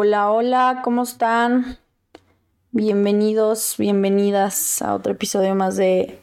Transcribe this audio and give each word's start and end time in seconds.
Hola, 0.00 0.30
hola, 0.30 0.80
¿cómo 0.84 1.02
están? 1.02 1.76
Bienvenidos, 2.70 3.74
bienvenidas 3.78 4.80
a 4.80 4.94
otro 4.94 5.14
episodio 5.14 5.56
más 5.56 5.76
de, 5.76 6.20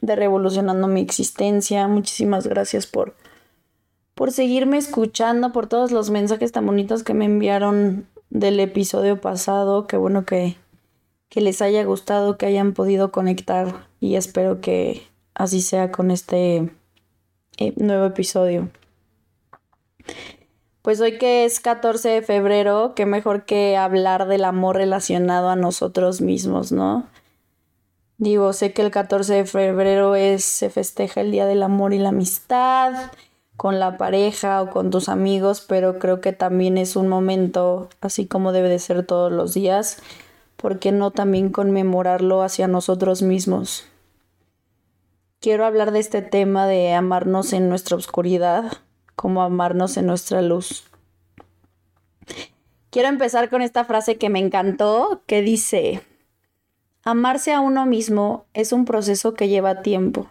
de 0.00 0.16
Revolucionando 0.16 0.86
mi 0.86 1.02
existencia. 1.02 1.86
Muchísimas 1.86 2.46
gracias 2.46 2.86
por, 2.86 3.14
por 4.14 4.32
seguirme 4.32 4.78
escuchando, 4.78 5.52
por 5.52 5.66
todos 5.66 5.90
los 5.90 6.08
mensajes 6.08 6.50
tan 6.52 6.64
bonitos 6.64 7.02
que 7.02 7.12
me 7.12 7.26
enviaron 7.26 8.06
del 8.30 8.58
episodio 8.58 9.20
pasado. 9.20 9.86
Qué 9.86 9.98
bueno 9.98 10.24
que, 10.24 10.56
que 11.28 11.42
les 11.42 11.60
haya 11.60 11.84
gustado, 11.84 12.38
que 12.38 12.46
hayan 12.46 12.72
podido 12.72 13.12
conectar 13.12 13.86
y 14.00 14.14
espero 14.14 14.62
que 14.62 15.02
así 15.34 15.60
sea 15.60 15.92
con 15.92 16.10
este 16.10 16.70
eh, 17.58 17.74
nuevo 17.76 18.06
episodio. 18.06 18.70
Pues 20.82 21.00
hoy 21.00 21.18
que 21.18 21.44
es 21.44 21.60
14 21.60 22.08
de 22.08 22.22
febrero, 22.22 22.94
qué 22.94 23.04
mejor 23.04 23.44
que 23.44 23.76
hablar 23.76 24.26
del 24.26 24.44
amor 24.44 24.76
relacionado 24.76 25.50
a 25.50 25.56
nosotros 25.56 26.22
mismos, 26.22 26.72
¿no? 26.72 27.06
Digo, 28.16 28.52
sé 28.52 28.72
que 28.72 28.82
el 28.82 28.90
14 28.90 29.34
de 29.34 29.44
febrero 29.44 30.14
es, 30.14 30.44
se 30.44 30.70
festeja 30.70 31.20
el 31.20 31.30
Día 31.32 31.46
del 31.46 31.62
Amor 31.62 31.92
y 31.92 31.98
la 31.98 32.10
Amistad 32.10 33.12
con 33.56 33.78
la 33.78 33.98
pareja 33.98 34.62
o 34.62 34.70
con 34.70 34.90
tus 34.90 35.10
amigos, 35.10 35.60
pero 35.60 35.98
creo 35.98 36.22
que 36.22 36.32
también 36.32 36.78
es 36.78 36.96
un 36.96 37.08
momento, 37.08 37.90
así 38.00 38.26
como 38.26 38.52
debe 38.52 38.70
de 38.70 38.78
ser 38.78 39.04
todos 39.04 39.30
los 39.30 39.52
días, 39.52 40.02
¿por 40.56 40.78
qué 40.78 40.92
no 40.92 41.10
también 41.10 41.50
conmemorarlo 41.50 42.42
hacia 42.42 42.68
nosotros 42.68 43.20
mismos? 43.20 43.84
Quiero 45.40 45.66
hablar 45.66 45.92
de 45.92 46.00
este 46.00 46.22
tema 46.22 46.66
de 46.66 46.94
amarnos 46.94 47.52
en 47.52 47.68
nuestra 47.68 47.98
oscuridad, 47.98 48.78
como 49.20 49.42
amarnos 49.42 49.98
en 49.98 50.06
nuestra 50.06 50.40
luz. 50.40 50.84
Quiero 52.88 53.08
empezar 53.08 53.50
con 53.50 53.60
esta 53.60 53.84
frase 53.84 54.16
que 54.16 54.30
me 54.30 54.38
encantó, 54.38 55.20
que 55.26 55.42
dice, 55.42 56.00
amarse 57.04 57.52
a 57.52 57.60
uno 57.60 57.84
mismo 57.84 58.46
es 58.54 58.72
un 58.72 58.86
proceso 58.86 59.34
que 59.34 59.48
lleva 59.48 59.82
tiempo, 59.82 60.28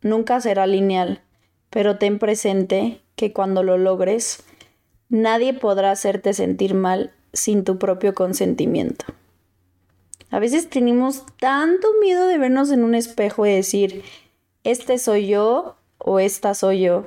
nunca 0.00 0.40
será 0.40 0.66
lineal, 0.66 1.20
pero 1.70 1.98
ten 1.98 2.18
presente 2.18 3.00
que 3.14 3.32
cuando 3.32 3.62
lo 3.62 3.78
logres, 3.78 4.42
nadie 5.08 5.54
podrá 5.54 5.92
hacerte 5.92 6.34
sentir 6.34 6.74
mal 6.74 7.12
sin 7.32 7.62
tu 7.62 7.78
propio 7.78 8.12
consentimiento. 8.12 9.04
A 10.32 10.40
veces 10.40 10.68
tenemos 10.68 11.24
tanto 11.38 11.86
miedo 12.00 12.26
de 12.26 12.38
vernos 12.38 12.72
en 12.72 12.82
un 12.82 12.96
espejo 12.96 13.46
y 13.46 13.52
decir, 13.52 14.02
este 14.64 14.98
soy 14.98 15.28
yo 15.28 15.76
o 15.98 16.18
esta 16.18 16.54
soy 16.54 16.80
yo 16.80 17.06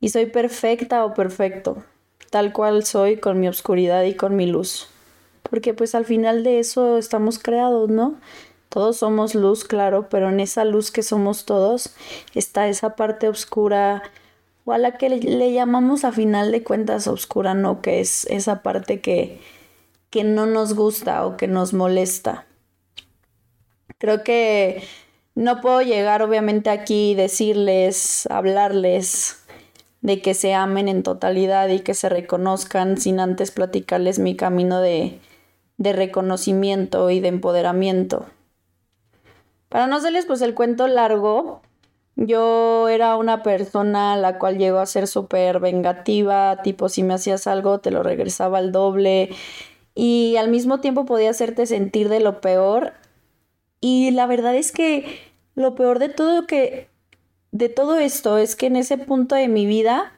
y 0.00 0.10
soy 0.10 0.26
perfecta 0.26 1.04
o 1.04 1.14
perfecto, 1.14 1.84
tal 2.30 2.52
cual 2.52 2.84
soy 2.84 3.18
con 3.18 3.40
mi 3.40 3.48
oscuridad 3.48 4.04
y 4.04 4.14
con 4.14 4.36
mi 4.36 4.46
luz. 4.46 4.88
Porque 5.42 5.74
pues 5.74 5.94
al 5.94 6.04
final 6.04 6.44
de 6.44 6.58
eso 6.58 6.98
estamos 6.98 7.38
creados, 7.38 7.88
¿no? 7.88 8.16
Todos 8.68 8.98
somos 8.98 9.34
luz, 9.34 9.64
claro, 9.64 10.08
pero 10.10 10.28
en 10.28 10.40
esa 10.40 10.64
luz 10.64 10.90
que 10.90 11.02
somos 11.02 11.46
todos 11.46 11.94
está 12.34 12.68
esa 12.68 12.96
parte 12.96 13.28
oscura 13.28 14.02
o 14.66 14.72
a 14.72 14.78
la 14.78 14.98
que 14.98 15.08
le, 15.08 15.52
llamamos 15.52 16.04
a 16.04 16.12
final 16.12 16.52
de 16.52 16.62
cuentas 16.62 17.06
oscura, 17.06 17.54
¿no? 17.54 17.80
Que 17.80 18.00
es 18.00 18.26
esa 18.26 18.62
parte 18.62 19.00
que, 19.00 19.40
que 20.10 20.24
no 20.24 20.44
nos 20.44 20.74
gusta 20.74 21.24
o 21.24 21.38
que 21.38 21.48
nos 21.48 21.72
molesta. 21.72 22.46
Creo 23.96 24.22
que 24.22 24.82
no 25.34 25.62
puedo 25.62 25.80
llegar 25.80 26.22
obviamente 26.22 26.68
aquí 26.68 27.12
y 27.12 27.14
decirles, 27.14 28.28
hablarles 28.30 29.47
de 30.00 30.22
que 30.22 30.34
se 30.34 30.54
amen 30.54 30.88
en 30.88 31.02
totalidad 31.02 31.68
y 31.68 31.80
que 31.80 31.94
se 31.94 32.08
reconozcan 32.08 32.98
sin 32.98 33.20
antes 33.20 33.50
platicarles 33.50 34.18
mi 34.18 34.36
camino 34.36 34.80
de, 34.80 35.18
de 35.76 35.92
reconocimiento 35.92 37.10
y 37.10 37.20
de 37.20 37.28
empoderamiento. 37.28 38.26
Para 39.68 39.86
no 39.86 39.96
hacerles 39.96 40.26
pues 40.26 40.40
el 40.40 40.54
cuento 40.54 40.86
largo, 40.86 41.62
yo 42.16 42.88
era 42.88 43.16
una 43.16 43.42
persona 43.42 44.16
la 44.16 44.38
cual 44.38 44.58
llegó 44.58 44.78
a 44.78 44.86
ser 44.86 45.06
súper 45.06 45.60
vengativa, 45.60 46.62
tipo 46.62 46.88
si 46.88 47.02
me 47.02 47.14
hacías 47.14 47.46
algo 47.46 47.78
te 47.78 47.90
lo 47.90 48.02
regresaba 48.02 48.58
al 48.58 48.72
doble 48.72 49.30
y 49.94 50.36
al 50.36 50.48
mismo 50.48 50.80
tiempo 50.80 51.04
podía 51.04 51.30
hacerte 51.30 51.66
sentir 51.66 52.08
de 52.08 52.20
lo 52.20 52.40
peor. 52.40 52.92
Y 53.80 54.10
la 54.12 54.26
verdad 54.26 54.54
es 54.54 54.72
que 54.72 55.18
lo 55.54 55.74
peor 55.74 55.98
de 55.98 56.08
todo 56.08 56.46
que 56.46 56.88
de 57.52 57.68
todo 57.68 57.98
esto 57.98 58.38
es 58.38 58.56
que 58.56 58.66
en 58.66 58.76
ese 58.76 58.98
punto 58.98 59.34
de 59.34 59.48
mi 59.48 59.66
vida 59.66 60.12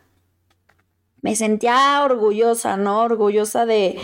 me 1.22 1.36
sentía 1.36 2.02
orgullosa, 2.02 2.76
¿no? 2.76 3.00
Orgullosa 3.02 3.66
de, 3.66 3.98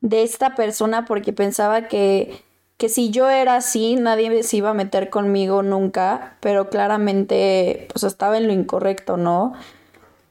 de 0.00 0.22
esta 0.22 0.54
persona 0.54 1.04
porque 1.04 1.32
pensaba 1.32 1.88
que, 1.88 2.44
que 2.76 2.88
si 2.88 3.10
yo 3.10 3.30
era 3.30 3.56
así, 3.56 3.96
nadie 3.96 4.42
se 4.42 4.58
iba 4.58 4.70
a 4.70 4.74
meter 4.74 5.10
conmigo 5.10 5.62
nunca, 5.62 6.36
pero 6.40 6.68
claramente 6.68 7.88
pues 7.92 8.04
estaba 8.04 8.36
en 8.36 8.46
lo 8.46 8.52
incorrecto, 8.52 9.16
¿no? 9.16 9.54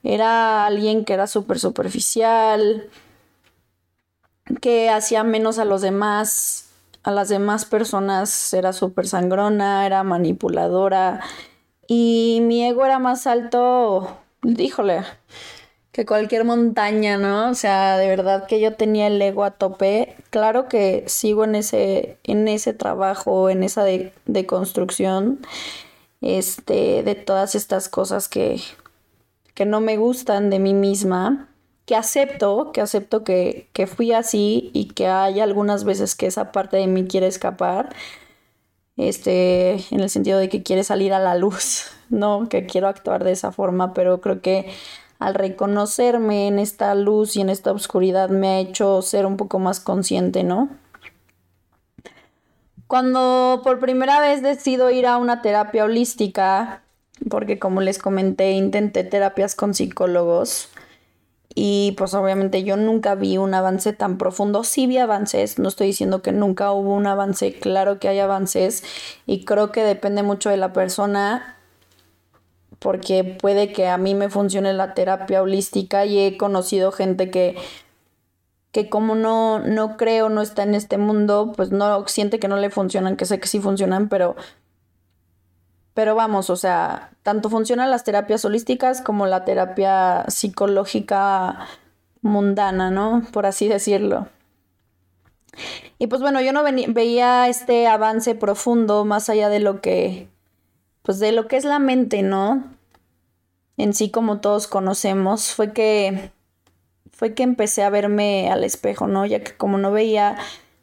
Era 0.03 0.65
alguien 0.65 1.03
que 1.03 1.13
era 1.13 1.25
súper 1.25 1.57
superficial, 1.59 2.89
que 4.61 4.89
hacía 4.89 5.23
menos 5.23 5.57
a 5.57 5.65
los 5.65 5.81
demás, 5.81 6.69
a 7.03 7.11
las 7.11 7.29
demás 7.29 7.65
personas 7.65 8.53
era 8.53 8.73
súper 8.73 9.07
sangrona, 9.07 9.85
era 9.85 10.03
manipuladora, 10.03 11.21
y 11.87 12.39
mi 12.43 12.65
ego 12.65 12.85
era 12.85 12.99
más 12.99 13.27
alto, 13.27 14.17
díjole, 14.41 15.03
que 15.91 16.05
cualquier 16.05 16.43
montaña, 16.43 17.17
¿no? 17.17 17.49
O 17.49 17.53
sea, 17.53 17.97
de 17.97 18.07
verdad 18.07 18.47
que 18.47 18.59
yo 18.59 18.73
tenía 18.75 19.07
el 19.07 19.21
ego 19.21 19.43
a 19.45 19.51
tope. 19.51 20.15
Claro 20.29 20.67
que 20.67 21.05
sigo 21.07 21.45
en 21.45 21.55
ese, 21.55 22.17
en 22.23 22.47
ese 22.47 22.73
trabajo, 22.73 23.49
en 23.49 23.63
esa 23.63 23.83
de, 23.83 24.11
de 24.25 24.45
construcción, 24.45 25.39
este, 26.21 27.03
de 27.03 27.15
todas 27.15 27.55
estas 27.55 27.87
cosas 27.87 28.27
que, 28.27 28.59
que 29.53 29.65
no 29.65 29.79
me 29.79 29.97
gustan 29.97 30.49
de 30.49 30.59
mí 30.59 30.73
misma, 30.73 31.49
que 31.85 31.95
acepto, 31.95 32.71
que 32.73 32.81
acepto 32.81 33.23
que, 33.23 33.69
que 33.71 33.87
fui 33.87 34.11
así 34.11 34.71
y 34.73 34.87
que 34.89 35.07
hay 35.07 35.39
algunas 35.39 35.83
veces 35.83 36.15
que 36.15 36.25
esa 36.25 36.51
parte 36.51 36.77
de 36.77 36.87
mí 36.87 37.07
quiere 37.07 37.27
escapar 37.27 37.95
este, 38.97 39.73
en 39.91 39.99
el 39.99 40.09
sentido 40.09 40.39
de 40.39 40.49
que 40.49 40.63
quiere 40.63 40.83
salir 40.83 41.13
a 41.13 41.19
la 41.19 41.35
luz, 41.35 41.91
no 42.09 42.47
que 42.49 42.65
quiero 42.65 42.87
actuar 42.87 43.23
de 43.23 43.31
esa 43.31 43.51
forma, 43.51 43.93
pero 43.93 44.21
creo 44.21 44.41
que 44.41 44.71
al 45.19 45.33
reconocerme 45.33 46.47
en 46.47 46.59
esta 46.59 46.93
luz 46.95 47.35
y 47.35 47.41
en 47.41 47.49
esta 47.49 47.71
oscuridad 47.71 48.29
me 48.29 48.47
ha 48.49 48.59
hecho 48.59 49.01
ser 49.01 49.25
un 49.25 49.37
poco 49.37 49.59
más 49.59 49.79
consciente, 49.79 50.43
¿no? 50.43 50.69
Cuando 52.87 53.61
por 53.63 53.79
primera 53.79 54.19
vez 54.19 54.43
decido 54.43 54.91
ir 54.91 55.07
a 55.07 55.17
una 55.17 55.41
terapia 55.41 55.85
holística, 55.85 56.83
porque 57.29 57.57
como 57.57 57.81
les 57.81 57.97
comenté, 57.97 58.51
intenté 58.51 59.03
terapias 59.03 59.55
con 59.55 59.73
psicólogos, 59.73 60.69
y 61.53 61.93
pues 61.97 62.13
obviamente 62.13 62.63
yo 62.63 62.77
nunca 62.77 63.15
vi 63.15 63.37
un 63.37 63.53
avance 63.53 63.93
tan 63.93 64.17
profundo. 64.17 64.63
Sí 64.63 64.87
vi 64.87 64.97
avances, 64.97 65.59
no 65.59 65.69
estoy 65.69 65.87
diciendo 65.87 66.21
que 66.21 66.31
nunca 66.31 66.71
hubo 66.71 66.93
un 66.93 67.07
avance, 67.07 67.53
claro 67.53 67.99
que 67.99 68.07
hay 68.07 68.19
avances 68.19 68.83
y 69.25 69.45
creo 69.45 69.71
que 69.71 69.83
depende 69.83 70.23
mucho 70.23 70.49
de 70.49 70.57
la 70.57 70.73
persona 70.73 71.57
porque 72.79 73.23
puede 73.23 73.71
que 73.71 73.87
a 73.87 73.97
mí 73.97 74.15
me 74.15 74.29
funcione 74.29 74.73
la 74.73 74.93
terapia 74.93 75.41
holística 75.41 76.05
y 76.05 76.19
he 76.19 76.37
conocido 76.37 76.91
gente 76.91 77.29
que 77.29 77.55
que 78.71 78.89
como 78.89 79.15
no, 79.15 79.59
no 79.59 79.95
creo, 79.95 80.27
no 80.27 80.41
está 80.41 80.63
en 80.63 80.75
este 80.75 80.97
mundo, 80.97 81.53
pues 81.55 81.71
no 81.71 82.05
siente 82.09 82.39
que 82.39 82.49
no 82.49 82.57
le 82.57 82.69
funcionan, 82.69 83.15
que 83.15 83.23
sé 83.23 83.39
que 83.39 83.47
sí 83.47 83.61
funcionan, 83.61 84.09
pero 84.09 84.35
pero 85.95 86.13
vamos, 86.13 86.49
o 86.49 86.57
sea, 86.57 87.11
tanto 87.23 87.49
funcionan 87.49 87.89
las 87.89 88.03
terapias 88.03 88.43
holísticas 88.43 89.01
como 89.01 89.27
la 89.27 89.45
terapia 89.45 90.25
psicológica 90.27 91.67
mundana, 92.21 92.91
¿no? 92.91 93.23
Por 93.31 93.45
así 93.45 93.69
decirlo. 93.69 94.27
Y 95.97 96.07
pues 96.07 96.21
bueno, 96.21 96.41
yo 96.41 96.51
no 96.51 96.63
veía 96.63 97.47
este 97.47 97.87
avance 97.87 98.35
profundo 98.35 99.05
más 99.05 99.29
allá 99.29 99.47
de 99.47 99.61
lo 99.61 99.79
que, 99.79 100.27
pues 101.01 101.19
de 101.19 101.31
lo 101.31 101.47
que 101.47 101.55
es 101.55 101.63
la 101.63 101.79
mente, 101.79 102.23
¿no? 102.23 102.65
En 103.77 103.93
sí 103.93 104.11
como 104.11 104.41
todos 104.41 104.67
conocemos, 104.67 105.53
fue 105.53 105.71
que, 105.71 106.29
fue 107.09 107.33
que 107.33 107.43
empecé 107.43 107.83
a 107.83 107.89
verme 107.89 108.51
al 108.51 108.65
espejo, 108.65 109.07
¿no? 109.07 109.25
Ya 109.25 109.45
que 109.45 109.55
como 109.55 109.77
no 109.77 109.93
veía 109.93 110.35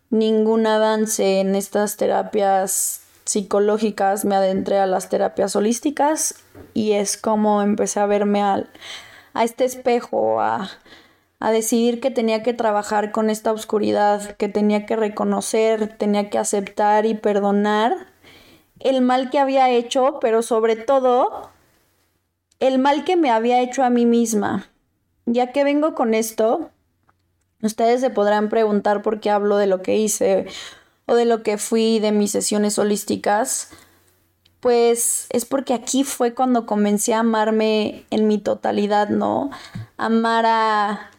ningún 0.09 0.67
avance 0.67 1.41
en 1.41 1.55
estas 1.55 1.99
terapias 1.99 3.02
psicológicas 3.33 4.27
me 4.27 4.35
adentré 4.35 4.79
a 4.79 4.87
las 4.87 5.09
terapias 5.09 5.57
holísticas 5.57 6.35
y 6.75 6.93
es 6.93 7.17
como 7.17 7.63
empecé 7.63 8.01
a 8.01 8.07
verme 8.07 8.43
al, 8.43 8.69
a 9.33 9.43
este 9.43 9.65
espejo, 9.65 10.43
a, 10.43 10.69
a 11.41 11.51
decidir 11.51 12.01
que 12.01 12.11
tenía 12.11 12.43
que 12.43 12.53
trabajar 12.53 13.11
con 13.11 13.31
esta 13.31 13.51
oscuridad, 13.51 14.37
que 14.37 14.49
tenía 14.51 14.85
que 14.85 14.97
reconocer, 14.97 15.97
tenía 15.97 16.29
que 16.29 16.37
aceptar 16.37 17.07
y 17.07 17.15
perdonar 17.15 18.09
el 18.81 19.01
mal 19.01 19.31
que 19.31 19.39
había 19.39 19.71
hecho, 19.71 20.19
pero 20.21 20.43
sobre 20.43 20.77
todo 20.77 21.51
el 22.61 22.79
mal 22.79 23.05
que 23.05 23.17
me 23.17 23.31
había 23.31 23.61
hecho 23.63 23.83
a 23.83 23.89
mí 23.89 24.05
misma. 24.05 24.69
Ya 25.25 25.53
que 25.53 25.65
vengo 25.65 25.95
con 25.95 26.13
esto, 26.13 26.71
Ustedes 27.63 28.01
se 28.01 28.11
podrán 28.11 28.49
preguntar 28.49 29.03
por 29.03 29.21
qué 29.21 29.31
hablo 29.31 29.57
de 29.57 29.69
lo 29.69 29.83
que 29.83 29.97
hice 29.97 30.47
de 31.15 31.25
lo 31.25 31.43
que 31.43 31.59
fui 31.59 31.99
de 31.99 32.13
mis 32.13 32.31
sesiones 32.31 32.79
holísticas. 32.79 33.71
Pues 34.61 35.27
es 35.31 35.45
porque 35.45 35.75
aquí 35.75 36.05
fue 36.05 36.35
cuando 36.35 36.67
comencé 36.67 37.15
a 37.15 37.21
amarme 37.21 38.07
en 38.11 38.29
mi 38.29 38.39
totalidad, 38.39 39.09
¿no? 39.09 39.51
Amar 39.97 40.47
a, 40.47 41.11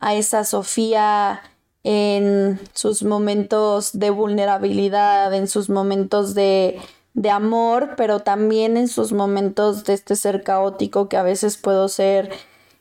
a 0.00 0.14
esa 0.14 0.44
Sofía 0.44 1.42
en 1.82 2.60
sus 2.72 3.02
momentos 3.02 3.98
de 3.98 4.10
vulnerabilidad, 4.10 5.32
en 5.34 5.48
sus 5.48 5.68
momentos 5.70 6.34
de, 6.34 6.80
de 7.14 7.30
amor, 7.30 7.94
pero 7.96 8.20
también 8.20 8.76
en 8.76 8.88
sus 8.88 9.12
momentos 9.12 9.84
de 9.84 9.92
este 9.94 10.16
ser 10.16 10.42
caótico 10.42 11.08
que 11.08 11.16
a 11.16 11.22
veces 11.22 11.56
puedo 11.56 11.88
ser 11.88 12.30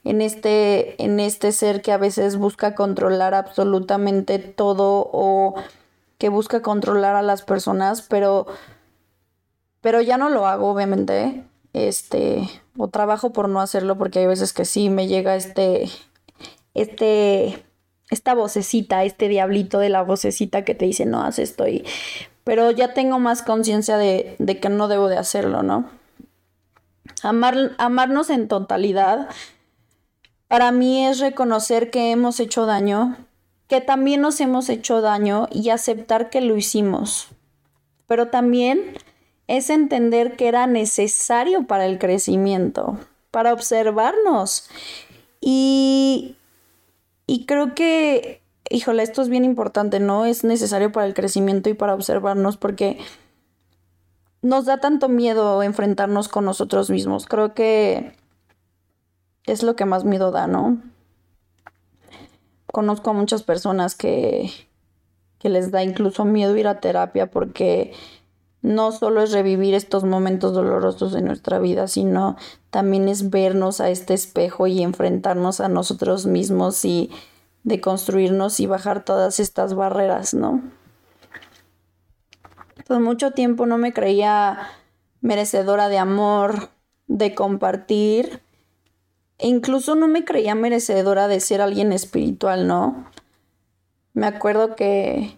en 0.03 0.21
este, 0.21 1.01
en 1.03 1.19
este 1.19 1.51
ser 1.51 1.81
que 1.81 1.91
a 1.91 1.97
veces 1.97 2.37
busca 2.37 2.75
controlar 2.75 3.33
absolutamente 3.33 4.39
todo 4.39 5.09
o 5.11 5.55
que 6.23 6.29
busca 6.29 6.61
controlar 6.61 7.17
a 7.17 7.21
las 7.21 7.41
personas, 7.41 8.01
pero, 8.01 8.47
pero 9.81 9.99
ya 9.99 10.15
no 10.15 10.29
lo 10.29 10.47
hago, 10.47 10.69
obviamente. 10.69 11.43
Este, 11.73 12.49
o 12.77 12.87
trabajo 12.87 13.33
por 13.33 13.49
no 13.49 13.59
hacerlo 13.59 13.97
porque 13.97 14.19
hay 14.19 14.27
veces 14.27 14.53
que 14.53 14.63
sí 14.63 14.89
me 14.89 15.07
llega 15.07 15.35
este, 15.35 15.89
este, 16.75 17.65
esta 18.09 18.35
vocecita, 18.35 19.03
este 19.03 19.27
diablito 19.27 19.79
de 19.79 19.89
la 19.89 20.01
vocecita 20.01 20.63
que 20.63 20.75
te 20.75 20.85
dice 20.85 21.05
no 21.05 21.25
haz 21.25 21.39
esto 21.39 21.67
y, 21.67 21.83
pero 22.45 22.71
ya 22.71 22.93
tengo 22.93 23.19
más 23.19 23.41
conciencia 23.41 23.97
de, 23.97 24.37
de, 24.39 24.61
que 24.61 24.69
no 24.69 24.87
debo 24.87 25.09
de 25.09 25.17
hacerlo, 25.17 25.61
¿no? 25.61 25.89
Amar, 27.21 27.73
amarnos 27.79 28.29
en 28.29 28.47
totalidad 28.47 29.27
para 30.47 30.71
mí 30.71 31.05
es 31.05 31.19
reconocer 31.19 31.91
que 31.91 32.11
hemos 32.11 32.39
hecho 32.39 32.65
daño, 32.65 33.17
que 33.67 33.81
también 33.81 34.21
nos 34.21 34.39
hemos 34.41 34.69
hecho 34.69 35.01
daño 35.01 35.47
y 35.51 35.69
aceptar 35.69 36.29
que 36.29 36.41
lo 36.41 36.57
hicimos. 36.57 37.29
Pero 38.07 38.27
también 38.29 38.97
es 39.47 39.69
entender 39.69 40.35
que 40.35 40.47
era 40.47 40.67
necesario 40.67 41.65
para 41.67 41.85
el 41.85 41.99
crecimiento, 41.99 42.97
para 43.31 43.53
observarnos. 43.53 44.69
Y, 45.41 46.35
y 47.27 47.45
creo 47.45 47.75
que, 47.75 48.41
híjole, 48.69 49.03
esto 49.03 49.21
es 49.21 49.29
bien 49.29 49.45
importante, 49.45 49.99
¿no? 49.99 50.25
Es 50.25 50.43
necesario 50.43 50.91
para 50.91 51.05
el 51.05 51.13
crecimiento 51.13 51.69
y 51.69 51.73
para 51.73 51.93
observarnos 51.93 52.57
porque 52.57 52.97
nos 54.41 54.65
da 54.65 54.79
tanto 54.79 55.09
miedo 55.09 55.63
enfrentarnos 55.63 56.27
con 56.27 56.45
nosotros 56.45 56.89
mismos. 56.89 57.25
Creo 57.25 57.53
que 57.53 58.15
es 59.45 59.63
lo 59.63 59.75
que 59.75 59.85
más 59.85 60.03
miedo 60.03 60.31
da, 60.31 60.47
¿no? 60.47 60.79
Conozco 62.73 63.11
a 63.11 63.13
muchas 63.13 63.43
personas 63.43 63.93
que, 63.93 64.49
que 65.37 65.47
les 65.47 65.69
da 65.69 65.83
incluso 65.83 66.25
miedo 66.25 66.57
ir 66.57 66.67
a 66.67 66.79
terapia 66.79 67.29
porque 67.29 67.93
no 68.63 68.91
solo 68.91 69.21
es 69.21 69.31
revivir 69.31 69.75
estos 69.75 70.05
momentos 70.05 70.55
dolorosos 70.55 71.13
de 71.13 71.21
nuestra 71.21 71.59
vida, 71.59 71.87
sino 71.87 72.35
también 72.71 73.07
es 73.09 73.29
vernos 73.29 73.79
a 73.79 73.91
este 73.91 74.15
espejo 74.15 74.65
y 74.65 74.81
enfrentarnos 74.81 75.59
a 75.59 75.67
nosotros 75.67 76.25
mismos 76.25 76.83
y 76.83 77.11
deconstruirnos 77.61 78.59
y 78.59 78.65
bajar 78.65 79.05
todas 79.05 79.39
estas 79.39 79.75
barreras, 79.75 80.33
¿no? 80.33 80.63
Por 82.87 83.01
mucho 83.01 83.33
tiempo 83.33 83.67
no 83.67 83.77
me 83.77 83.93
creía 83.93 84.67
merecedora 85.21 85.89
de 85.89 85.99
amor, 85.99 86.71
de 87.05 87.35
compartir 87.35 88.41
e 89.43 89.47
incluso 89.47 89.95
no 89.95 90.07
me 90.07 90.23
creía 90.23 90.55
merecedora 90.55 91.27
de 91.27 91.41
ser 91.41 91.59
alguien 91.59 91.91
espiritual, 91.91 92.65
¿no? 92.65 93.11
Me 94.13 94.25
acuerdo 94.25 94.73
que 94.77 95.37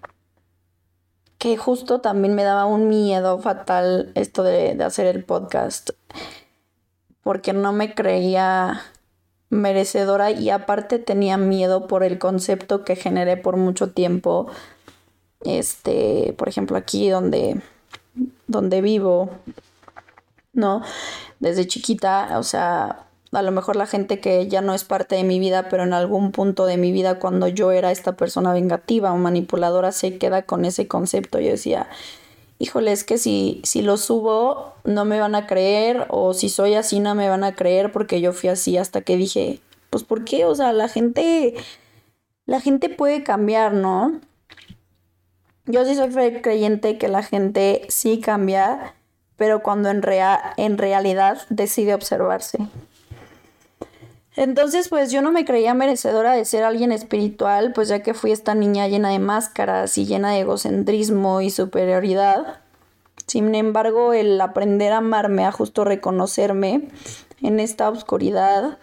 que 1.40 1.58
justo 1.58 2.02
también 2.02 2.36
me 2.36 2.44
daba 2.44 2.66
un 2.66 2.88
miedo 2.88 3.40
fatal 3.40 4.12
esto 4.14 4.44
de, 4.44 4.76
de, 4.76 4.84
hacer 4.84 5.08
el 5.08 5.24
podcast, 5.24 5.90
porque 7.24 7.54
no 7.54 7.74
me 7.74 7.96
creía 7.96 8.84
merecedora 9.50 10.30
y 10.30 10.52
aparte 10.52 11.00
tenía 11.00 11.38
miedo 11.38 11.88
por 11.88 12.04
el 12.04 12.20
concepto 12.20 12.84
que 12.84 12.96
generé 12.96 13.38
por 13.38 13.58
mucho 13.58 13.92
tiempo, 13.92 14.48
este, 15.42 16.36
por 16.38 16.48
ejemplo 16.48 16.78
aquí 16.78 17.10
donde, 17.10 17.60
donde 18.46 18.82
vivo, 18.82 19.32
¿no? 20.54 20.84
Desde 21.40 21.68
chiquita, 21.68 22.38
o 22.38 22.44
sea, 22.44 23.05
a 23.36 23.42
lo 23.42 23.52
mejor 23.52 23.76
la 23.76 23.86
gente 23.86 24.20
que 24.20 24.48
ya 24.48 24.62
no 24.62 24.74
es 24.74 24.84
parte 24.84 25.16
de 25.16 25.24
mi 25.24 25.40
vida, 25.40 25.68
pero 25.70 25.84
en 25.84 25.94
algún 25.94 26.32
punto 26.32 26.66
de 26.66 26.78
mi 26.78 26.92
vida 26.92 27.20
cuando 27.20 27.48
yo 27.48 27.72
era 27.72 27.92
esta 27.92 28.14
persona 28.14 28.54
vengativa 28.54 29.12
o 29.12 29.18
manipuladora 29.18 29.92
se 29.92 30.18
queda 30.18 30.44
con 30.44 30.66
ese 30.66 30.88
concepto. 30.88 31.40
Yo 31.40 31.52
decía, 31.52 31.88
híjole, 32.60 32.92
es 32.92 33.04
que 33.04 33.18
si, 33.18 33.62
si 33.64 33.82
lo 33.82 33.98
subo 33.98 34.74
no 34.84 35.06
me 35.06 35.20
van 35.20 35.36
a 35.36 35.48
creer 35.48 36.06
o 36.10 36.34
si 36.34 36.50
soy 36.50 36.76
así 36.76 37.00
no 37.00 37.16
me 37.16 37.30
van 37.30 37.44
a 37.44 37.56
creer 37.56 37.92
porque 37.92 38.22
yo 38.22 38.34
fui 38.34 38.50
así 38.50 38.78
hasta 38.78 39.02
que 39.02 39.18
dije, 39.18 39.60
pues 39.90 40.04
¿por 40.04 40.24
qué? 40.24 40.46
O 40.46 40.56
sea, 40.56 40.74
la 40.74 40.88
gente, 40.88 41.56
la 42.46 42.62
gente 42.62 42.90
puede 42.90 43.24
cambiar, 43.24 43.74
¿no? 43.74 44.20
Yo 45.66 45.84
sí 45.86 45.96
soy 45.96 46.10
creyente 46.42 46.98
que 46.98 47.08
la 47.08 47.24
gente 47.24 47.86
sí 47.90 48.20
cambia, 48.20 48.94
pero 49.36 49.64
cuando 49.64 49.90
en, 49.90 50.02
rea 50.02 50.54
en 50.58 50.78
realidad 50.78 51.42
decide 51.50 51.96
observarse. 51.96 52.60
Entonces, 54.36 54.90
pues 54.90 55.12
yo 55.12 55.22
no 55.22 55.32
me 55.32 55.46
creía 55.46 55.74
merecedora 55.74 56.34
de 56.34 56.44
ser 56.44 56.64
alguien 56.64 56.92
espiritual, 56.92 57.72
pues 57.74 57.88
ya 57.88 58.04
que 58.04 58.14
fui 58.14 58.32
esta 58.32 58.54
niña 58.54 58.88
llena 58.88 59.10
de 59.10 59.20
máscaras 59.20 59.98
y 59.98 60.06
llena 60.06 60.32
de 60.32 60.42
egocentrismo 60.42 61.40
y 61.42 61.50
superioridad. 61.50 62.60
Sin 63.28 63.56
embargo, 63.56 64.14
el 64.14 64.40
aprender 64.42 64.92
a 64.92 64.98
amarme, 64.98 65.46
a 65.46 65.52
justo 65.52 65.86
reconocerme 65.86 66.90
en 67.42 67.60
esta 67.60 67.90
oscuridad 67.90 68.78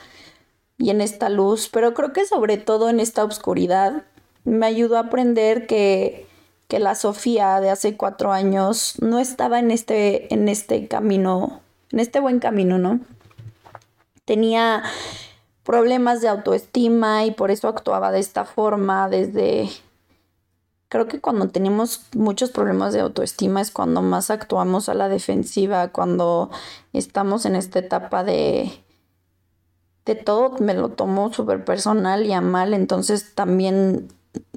y 0.79 0.91
en 0.91 1.01
esta 1.01 1.29
luz, 1.29 1.69
pero 1.71 1.93
creo 1.93 2.13
que 2.13 2.25
sobre 2.25 2.57
todo 2.57 2.89
en 2.89 2.99
esta 2.99 3.25
oscuridad, 3.25 4.05
me 4.45 4.67
ayudó 4.67 4.97
a 4.97 5.01
aprender 5.01 5.67
que, 5.67 6.27
que 6.67 6.81
la 6.81 6.95
Sofía 6.95 7.61
de 7.61 7.71
hace 7.71 7.97
cuatro 7.97 8.33
años 8.33 8.95
no 9.01 9.19
estaba 9.19 9.59
en 9.59 9.71
este, 9.71 10.33
en 10.35 10.49
este 10.49 10.89
camino, 10.89 11.61
en 11.93 12.01
este 12.01 12.19
buen 12.19 12.41
camino, 12.41 12.79
¿no? 12.79 13.01
Tenía 14.25 14.83
problemas 15.65 16.21
de 16.21 16.29
autoestima 16.29 17.25
y 17.25 17.31
por 17.31 17.51
eso 17.51 17.69
actuaba 17.69 18.11
de 18.13 18.21
esta 18.21 18.45
forma 18.45 19.09
desde... 19.09 19.69
Creo 20.89 21.09
que 21.09 21.21
cuando 21.21 21.49
tenemos 21.49 22.03
muchos 22.15 22.51
problemas 22.51 22.93
de 22.93 23.01
autoestima 23.01 23.63
es 23.63 23.71
cuando 23.71 24.03
más 24.03 24.31
actuamos 24.31 24.91
a 24.91 24.95
la 24.95 25.09
defensiva, 25.09 25.89
cuando 25.89 26.51
estamos 26.93 27.47
en 27.47 27.57
esta 27.57 27.79
etapa 27.79 28.25
de... 28.25 28.71
De 30.05 30.17
todo 30.17 30.57
me 30.59 30.75
lo 30.75 30.89
tomo 30.89 31.33
súper 31.33 31.65
personal 31.65 32.27
y 32.27 32.33
a 32.33 32.41
mal, 32.41 32.75
entonces 32.75 33.37
también 33.37 34.09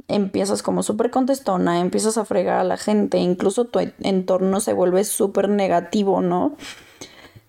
empiezas 0.08 0.64
como 0.64 0.82
súper 0.82 1.12
contestona, 1.12 1.80
empiezas 1.80 2.18
a 2.18 2.26
fregar 2.26 2.60
a 2.60 2.64
la 2.64 2.78
gente, 2.78 3.20
incluso 3.20 3.66
tu 3.66 3.80
entorno 4.00 4.60
se 4.60 4.74
vuelve 4.74 5.04
súper 5.04 5.50
negativo, 5.50 6.22
¿no? 6.22 6.56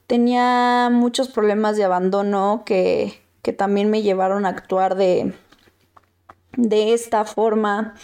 Tenía 0.07 0.91
muchos 0.93 1.29
problemas 1.29 1.79
de 1.79 1.85
abandono 1.85 2.65
que 2.67 3.26
que 3.47 3.53
también 3.53 3.91
me 3.91 4.03
llevaron 4.03 4.45
a 4.45 4.49
actuar 4.49 4.97
de, 4.97 5.33
de 6.57 6.95
esta 6.95 7.25
forma. 7.25 7.95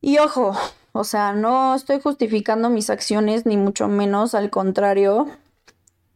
Y 0.00 0.16
ojo, 0.16 0.56
o 0.92 1.04
sea, 1.04 1.34
no 1.34 1.74
estoy 1.74 2.00
justificando 2.00 2.70
mis 2.70 2.88
acciones, 2.88 3.44
ni 3.44 3.58
mucho 3.58 3.88
menos, 3.88 4.34
al 4.34 4.48
contrario. 4.48 5.26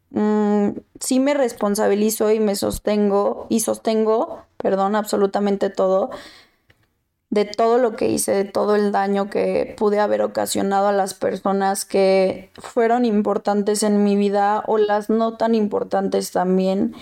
Mm, 0.09 0.71
sí 1.01 1.21
me 1.21 1.35
responsabilizo 1.35 2.33
y 2.33 2.41
me 2.41 2.57
sostengo, 2.57 3.47
y 3.51 3.61
sostengo, 3.61 4.47
perdón, 4.57 4.97
absolutamente 4.97 5.69
todo, 5.69 6.09
de 7.29 7.45
todo 7.45 7.77
lo 7.77 7.95
que 7.95 8.09
hice, 8.09 8.33
de 8.33 8.45
todo 8.45 8.75
el 8.75 8.91
daño 8.91 9.29
que 9.29 9.75
pude 9.77 10.01
haber 10.01 10.23
ocasionado 10.23 10.89
a 10.89 10.93
las 10.93 11.13
personas 11.13 11.85
que 11.85 12.51
fueron 12.55 13.05
importantes 13.05 13.83
en 13.83 14.03
mi 14.03 14.17
vida 14.17 14.65
o 14.67 14.79
las 14.79 15.11
no 15.11 15.37
tan 15.37 15.55
importantes 15.55 16.33
también 16.33 16.95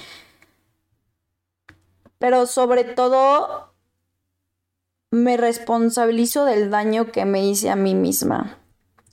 pero 2.24 2.46
sobre 2.46 2.84
todo 2.84 3.74
me 5.10 5.36
responsabilizo 5.36 6.46
del 6.46 6.70
daño 6.70 7.12
que 7.12 7.26
me 7.26 7.44
hice 7.44 7.68
a 7.68 7.76
mí 7.76 7.94
misma. 7.94 8.60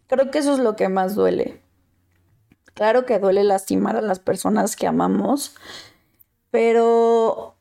Creo 0.07 0.31
que 0.31 0.39
eso 0.39 0.53
es 0.53 0.59
lo 0.59 0.77
que 0.77 0.87
más 0.87 1.13
duele. 1.13 1.61
Claro 2.73 3.05
que 3.05 3.19
duele 3.19 3.43
lastimar 3.43 3.97
a 3.97 4.01
las 4.01 4.19
personas 4.19 4.77
que 4.77 4.87
amamos, 4.87 5.55
pero 6.51 7.57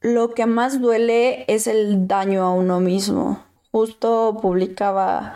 lo 0.00 0.32
que 0.32 0.46
más 0.46 0.80
duele 0.80 1.44
es 1.46 1.66
el 1.66 2.08
daño 2.08 2.42
a 2.42 2.54
uno 2.54 2.80
mismo. 2.80 3.44
Justo 3.70 4.38
publicaba 4.40 5.34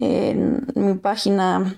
en 0.00 0.66
mi 0.74 0.92
página 0.98 1.76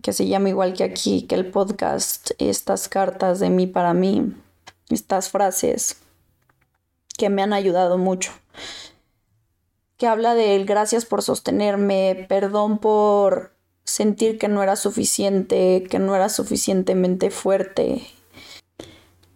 que 0.00 0.14
se 0.14 0.26
llama 0.26 0.48
igual 0.48 0.72
que 0.72 0.84
aquí, 0.84 1.26
que 1.26 1.34
el 1.34 1.50
podcast, 1.50 2.30
estas 2.38 2.88
cartas 2.88 3.40
de 3.40 3.50
mí 3.50 3.66
para 3.66 3.92
mí 3.92 4.34
estas 4.92 5.30
frases 5.30 5.96
que 7.16 7.28
me 7.28 7.42
han 7.42 7.52
ayudado 7.52 7.98
mucho. 7.98 8.32
Que 9.96 10.06
habla 10.06 10.34
del 10.34 10.64
gracias 10.64 11.04
por 11.04 11.22
sostenerme, 11.22 12.26
perdón 12.28 12.78
por 12.78 13.52
sentir 13.84 14.38
que 14.38 14.48
no 14.48 14.62
era 14.62 14.76
suficiente, 14.76 15.84
que 15.90 15.98
no 15.98 16.14
era 16.14 16.28
suficientemente 16.28 17.30
fuerte. 17.30 18.06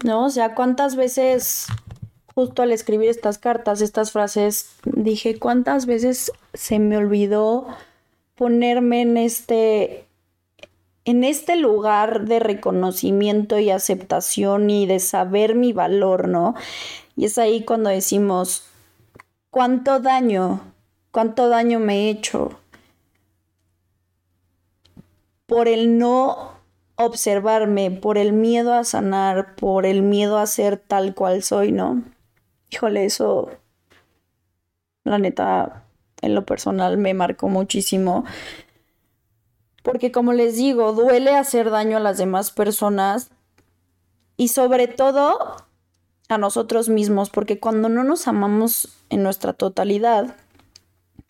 ¿No? 0.04 0.26
O 0.26 0.30
sea, 0.30 0.54
¿cuántas 0.54 0.96
veces 0.96 1.68
justo 2.36 2.60
al 2.60 2.70
escribir 2.70 3.08
estas 3.08 3.38
cartas, 3.38 3.80
estas 3.80 4.12
frases, 4.12 4.68
dije, 4.84 5.38
¿cuántas 5.38 5.86
veces 5.86 6.30
se 6.52 6.78
me 6.78 6.98
olvidó 6.98 7.66
ponerme 8.34 9.00
en 9.00 9.16
este 9.16 10.05
en 11.06 11.22
este 11.22 11.54
lugar 11.54 12.26
de 12.26 12.40
reconocimiento 12.40 13.60
y 13.60 13.70
aceptación 13.70 14.68
y 14.70 14.86
de 14.86 14.98
saber 14.98 15.54
mi 15.54 15.72
valor, 15.72 16.28
¿no? 16.28 16.54
Y 17.14 17.26
es 17.26 17.38
ahí 17.38 17.64
cuando 17.64 17.90
decimos, 17.90 18.64
¿cuánto 19.50 20.00
daño, 20.00 20.60
cuánto 21.12 21.48
daño 21.48 21.78
me 21.78 21.94
he 21.94 22.10
hecho 22.10 22.58
por 25.46 25.68
el 25.68 25.96
no 25.96 26.54
observarme, 26.96 27.92
por 27.92 28.18
el 28.18 28.32
miedo 28.32 28.75
a 28.75 28.82
sanar, 28.82 29.54
por 29.54 29.86
el 29.86 30.02
miedo 30.02 30.38
a 30.38 30.46
ser 30.46 30.76
tal 30.76 31.14
cual 31.14 31.44
soy, 31.44 31.70
¿no? 31.70 32.02
Híjole, 32.68 33.04
eso, 33.04 33.50
la 35.04 35.18
neta, 35.18 35.84
en 36.20 36.34
lo 36.34 36.44
personal 36.44 36.98
me 36.98 37.14
marcó 37.14 37.48
muchísimo 37.48 38.25
porque 39.87 40.11
como 40.11 40.33
les 40.33 40.57
digo, 40.57 40.93
duele 40.95 41.37
hacer 41.37 41.71
daño 41.71 41.99
a 41.99 42.00
las 42.00 42.19
demás 42.19 42.50
personas 42.50 43.31
y 44.37 44.49
sobre 44.49 44.88
todo 44.88 45.38
a 46.28 46.38
nosotros 46.38 46.88
mismos, 46.88 47.31
porque 47.31 47.61
cuando 47.61 47.88
no 47.88 48.02
nos 48.02 48.26
amamos 48.26 48.88
en 49.11 49.23
nuestra 49.23 49.52
totalidad, 49.52 50.35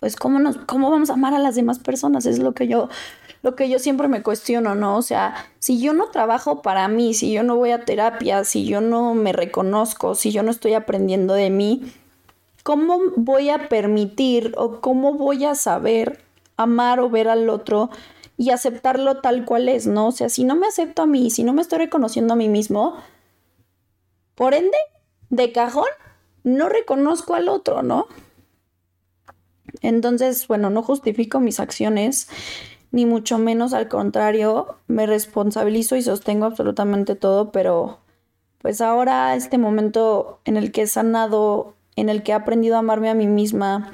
pues 0.01 0.17
cómo 0.17 0.39
nos 0.39 0.57
cómo 0.57 0.91
vamos 0.91 1.11
a 1.11 1.13
amar 1.13 1.35
a 1.35 1.39
las 1.39 1.55
demás 1.55 1.81
personas, 1.81 2.25
es 2.25 2.39
lo 2.39 2.55
que 2.55 2.67
yo 2.67 2.89
lo 3.43 3.57
que 3.57 3.69
yo 3.69 3.79
siempre 3.79 4.09
me 4.09 4.23
cuestiono, 4.23 4.75
¿no? 4.75 4.97
O 4.97 5.03
sea, 5.03 5.35
si 5.59 5.79
yo 5.79 5.93
no 5.93 6.07
trabajo 6.07 6.63
para 6.63 6.89
mí, 6.89 7.13
si 7.13 7.31
yo 7.31 7.43
no 7.43 7.57
voy 7.57 7.73
a 7.73 7.85
terapia, 7.85 8.43
si 8.45 8.65
yo 8.65 8.81
no 8.81 9.13
me 9.13 9.35
reconozco, 9.35 10.15
si 10.15 10.33
yo 10.33 10.43
no 10.43 10.51
estoy 10.51 10.73
aprendiendo 10.73 11.35
de 11.35 11.51
mí, 11.51 11.93
¿cómo 12.63 13.01
voy 13.17 13.51
a 13.51 13.69
permitir 13.69 14.55
o 14.57 14.81
cómo 14.81 15.13
voy 15.13 15.45
a 15.45 15.55
saber 15.55 16.25
amar 16.57 17.01
o 17.01 17.11
ver 17.11 17.29
al 17.29 17.51
otro 17.51 17.91
y 18.37 18.51
aceptarlo 18.51 19.21
tal 19.21 19.45
cual 19.45 19.69
es, 19.69 19.87
¿no? 19.87 20.09
O 20.09 20.13
sea, 20.13 20.29
si 20.29 20.45
no 20.45 20.57
me 20.57 20.67
acepto 20.67 21.03
a 21.03 21.07
mí, 21.07 21.31
si 21.31 21.43
no 21.43 21.53
me 21.53 21.63
estoy 21.63 21.79
reconociendo 21.79 22.35
a 22.35 22.37
mí 22.37 22.49
mismo, 22.49 22.97
por 24.35 24.55
ende, 24.55 24.77
de 25.31 25.53
cajón, 25.53 25.89
no 26.45 26.69
reconozco 26.69 27.35
al 27.35 27.49
otro, 27.49 27.83
¿no? 27.83 28.07
Entonces, 29.81 30.47
bueno, 30.49 30.71
no 30.71 30.83
justifico 30.83 31.41
mis 31.41 31.61
acciones, 31.61 32.29
ni 32.91 33.07
mucho 33.07 33.39
menos 33.39 33.73
al 33.73 33.89
contrario, 33.89 34.79
me 34.87 35.07
responsabilizo 35.07 35.97
y 35.97 36.03
sostengo 36.03 36.47
absolutamente 36.47 37.15
todo, 37.15 37.53
pero 37.53 38.01
pues 38.59 38.81
ahora 38.81 39.35
este 39.35 39.59
momento 39.59 40.41
en 40.45 40.57
el 40.57 40.73
que 40.73 40.83
he 40.83 40.87
sanado, 40.87 41.75
en 41.95 42.09
el 42.09 42.23
que 42.23 42.33
he 42.33 42.35
aprendido 42.35 42.77
a 42.77 42.81
amarme 42.81 43.11
a 43.11 43.15
mí 43.15 43.27
misma, 43.27 43.93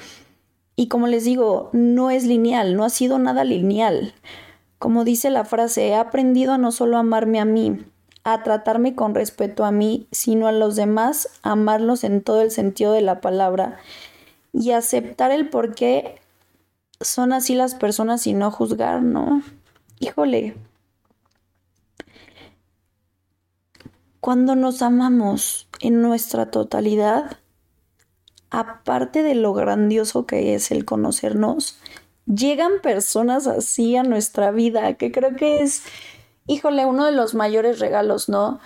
y 0.83 0.89
como 0.89 1.07
les 1.07 1.23
digo, 1.23 1.71
no 1.73 2.11
es 2.11 2.25
lineal, 2.25 2.75
no 2.75 2.83
ha 2.83 2.91
sido 2.91 3.17
nada 3.21 3.45
lineal. 3.45 4.15
Como 4.81 5.05
dice 5.05 5.31
la 5.31 5.45
frase, 5.45 5.87
he 5.87 5.95
aprendido 5.95 6.55
a 6.55 6.59
no 6.59 6.73
solo 6.73 6.99
amarme 6.99 7.39
a 7.39 7.45
mí, 7.45 7.87
a 8.25 8.43
tratarme 8.43 8.97
con 8.97 9.15
respeto 9.15 9.65
a 9.65 9.71
mí, 9.71 10.09
sino 10.11 10.49
a 10.49 10.53
los 10.53 10.75
demás, 10.75 11.29
amarlos 11.45 12.03
en 12.03 12.21
todo 12.21 12.43
el 12.43 12.51
sentido 12.51 12.95
de 12.95 13.01
la 13.01 13.21
palabra 13.21 13.79
y 14.53 14.73
aceptar 14.73 15.31
el 15.31 15.49
por 15.49 15.77
qué 15.77 16.17
son 17.01 17.33
así 17.33 17.55
las 17.55 17.77
personas 17.77 18.27
y 18.27 18.35
no 18.35 18.51
juzgar, 18.51 19.05
¿no? 19.05 19.41
Híjole. 20.01 20.57
Cuando 24.19 24.57
nos 24.57 24.83
amamos 24.83 25.69
en 25.79 26.03
nuestra 26.03 26.51
totalidad, 26.51 27.39
aparte 28.53 29.23
de 29.23 29.35
lo 29.35 29.55
grandioso 29.55 30.27
que 30.27 30.55
es 30.55 30.71
el 30.71 30.85
conocernos, 30.85 31.79
llegan 32.27 32.73
personas 32.83 33.47
así 33.47 33.97
a 33.97 34.03
nuestra 34.03 34.51
vida, 34.51 34.95
que 34.95 35.11
creo 35.11 35.35
que 35.35 35.63
es, 35.63 35.83
híjole, 36.47 36.85
uno 36.85 37.07
de 37.07 37.13
los 37.13 37.35
mayores 37.35 37.79
regalos, 37.79 38.29
¿no? 38.29 38.61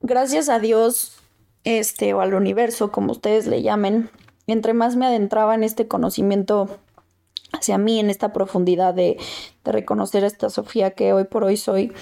Gracias 0.00 0.48
a 0.48 0.60
Dios, 0.60 1.16
este, 1.64 2.14
o 2.14 2.20
al 2.20 2.32
universo, 2.32 2.92
como 2.92 3.10
ustedes 3.10 3.48
le 3.48 3.62
llamen, 3.62 4.08
entre 4.46 4.72
más 4.72 4.94
me 4.94 5.06
adentraba 5.06 5.56
en 5.56 5.64
este 5.64 5.88
conocimiento 5.88 6.78
hacia 7.52 7.76
mí, 7.76 7.98
en 7.98 8.08
esta 8.08 8.32
profundidad 8.32 8.94
de, 8.94 9.18
de 9.64 9.72
reconocer 9.72 10.22
a 10.22 10.28
esta 10.28 10.48
Sofía 10.48 10.92
que 10.92 11.12
hoy 11.12 11.24
por 11.24 11.42
hoy 11.42 11.56
soy, 11.56 11.92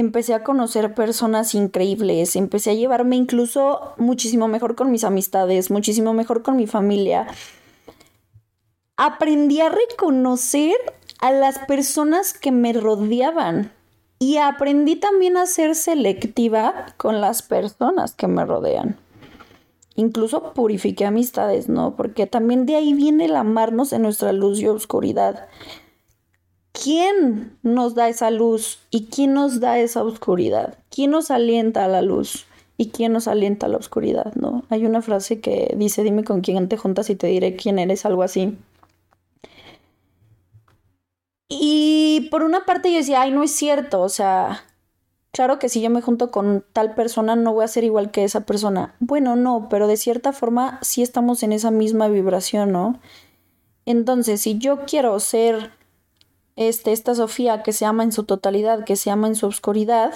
empecé 0.00 0.34
a 0.34 0.44
conocer 0.44 0.94
personas 0.94 1.54
increíbles, 1.54 2.36
empecé 2.36 2.70
a 2.70 2.74
llevarme 2.74 3.16
incluso 3.16 3.94
muchísimo 3.96 4.48
mejor 4.48 4.74
con 4.76 4.90
mis 4.90 5.04
amistades, 5.04 5.70
muchísimo 5.70 6.14
mejor 6.14 6.42
con 6.42 6.56
mi 6.56 6.66
familia. 6.66 7.26
Aprendí 8.96 9.60
a 9.60 9.68
reconocer 9.68 10.76
a 11.20 11.30
las 11.32 11.58
personas 11.60 12.32
que 12.32 12.52
me 12.52 12.72
rodeaban 12.72 13.72
y 14.18 14.36
aprendí 14.36 14.96
también 14.96 15.36
a 15.36 15.46
ser 15.46 15.74
selectiva 15.74 16.86
con 16.96 17.20
las 17.20 17.42
personas 17.42 18.12
que 18.12 18.26
me 18.26 18.44
rodean. 18.44 18.98
Incluso 19.94 20.52
purifiqué 20.52 21.06
amistades, 21.06 21.68
¿no? 21.68 21.96
Porque 21.96 22.26
también 22.26 22.66
de 22.66 22.76
ahí 22.76 22.94
viene 22.94 23.24
el 23.24 23.34
amarnos 23.34 23.92
en 23.92 24.02
nuestra 24.02 24.32
luz 24.32 24.60
y 24.60 24.68
oscuridad. 24.68 25.48
¿Quién 26.82 27.56
nos 27.62 27.94
da 27.94 28.08
esa 28.08 28.30
luz 28.30 28.78
y 28.90 29.06
quién 29.06 29.34
nos 29.34 29.60
da 29.60 29.78
esa 29.78 30.02
oscuridad? 30.04 30.78
¿Quién 30.90 31.10
nos 31.10 31.30
alienta 31.30 31.84
a 31.84 31.88
la 31.88 32.02
luz 32.02 32.46
y 32.76 32.90
quién 32.90 33.12
nos 33.12 33.28
alienta 33.28 33.66
a 33.66 33.68
la 33.68 33.78
oscuridad? 33.78 34.34
¿no? 34.34 34.64
Hay 34.68 34.86
una 34.86 35.02
frase 35.02 35.40
que 35.40 35.74
dice, 35.76 36.02
dime 36.02 36.24
con 36.24 36.40
quién 36.40 36.68
te 36.68 36.76
juntas 36.76 37.10
y 37.10 37.16
te 37.16 37.26
diré 37.26 37.56
quién 37.56 37.78
eres, 37.78 38.04
algo 38.04 38.22
así. 38.22 38.56
Y 41.48 42.28
por 42.30 42.42
una 42.42 42.64
parte 42.64 42.90
yo 42.90 42.98
decía, 42.98 43.22
ay, 43.22 43.30
no 43.30 43.42
es 43.42 43.50
cierto, 43.52 44.02
o 44.02 44.08
sea, 44.10 44.64
claro 45.32 45.58
que 45.58 45.70
si 45.70 45.80
yo 45.80 45.88
me 45.88 46.02
junto 46.02 46.30
con 46.30 46.64
tal 46.74 46.94
persona 46.94 47.36
no 47.36 47.54
voy 47.54 47.64
a 47.64 47.68
ser 47.68 47.84
igual 47.84 48.10
que 48.10 48.24
esa 48.24 48.44
persona. 48.44 48.94
Bueno, 49.00 49.34
no, 49.34 49.68
pero 49.70 49.86
de 49.86 49.96
cierta 49.96 50.32
forma 50.32 50.78
sí 50.82 51.02
estamos 51.02 51.42
en 51.42 51.52
esa 51.52 51.70
misma 51.70 52.08
vibración, 52.08 52.72
¿no? 52.72 53.00
Entonces, 53.86 54.42
si 54.42 54.58
yo 54.58 54.80
quiero 54.84 55.18
ser 55.18 55.77
este, 56.58 56.90
esta 56.90 57.14
Sofía 57.14 57.62
que 57.62 57.72
se 57.72 57.84
ama 57.84 58.02
en 58.02 58.10
su 58.10 58.24
totalidad, 58.24 58.84
que 58.84 58.96
se 58.96 59.12
ama 59.12 59.28
en 59.28 59.36
su 59.36 59.46
oscuridad, 59.46 60.12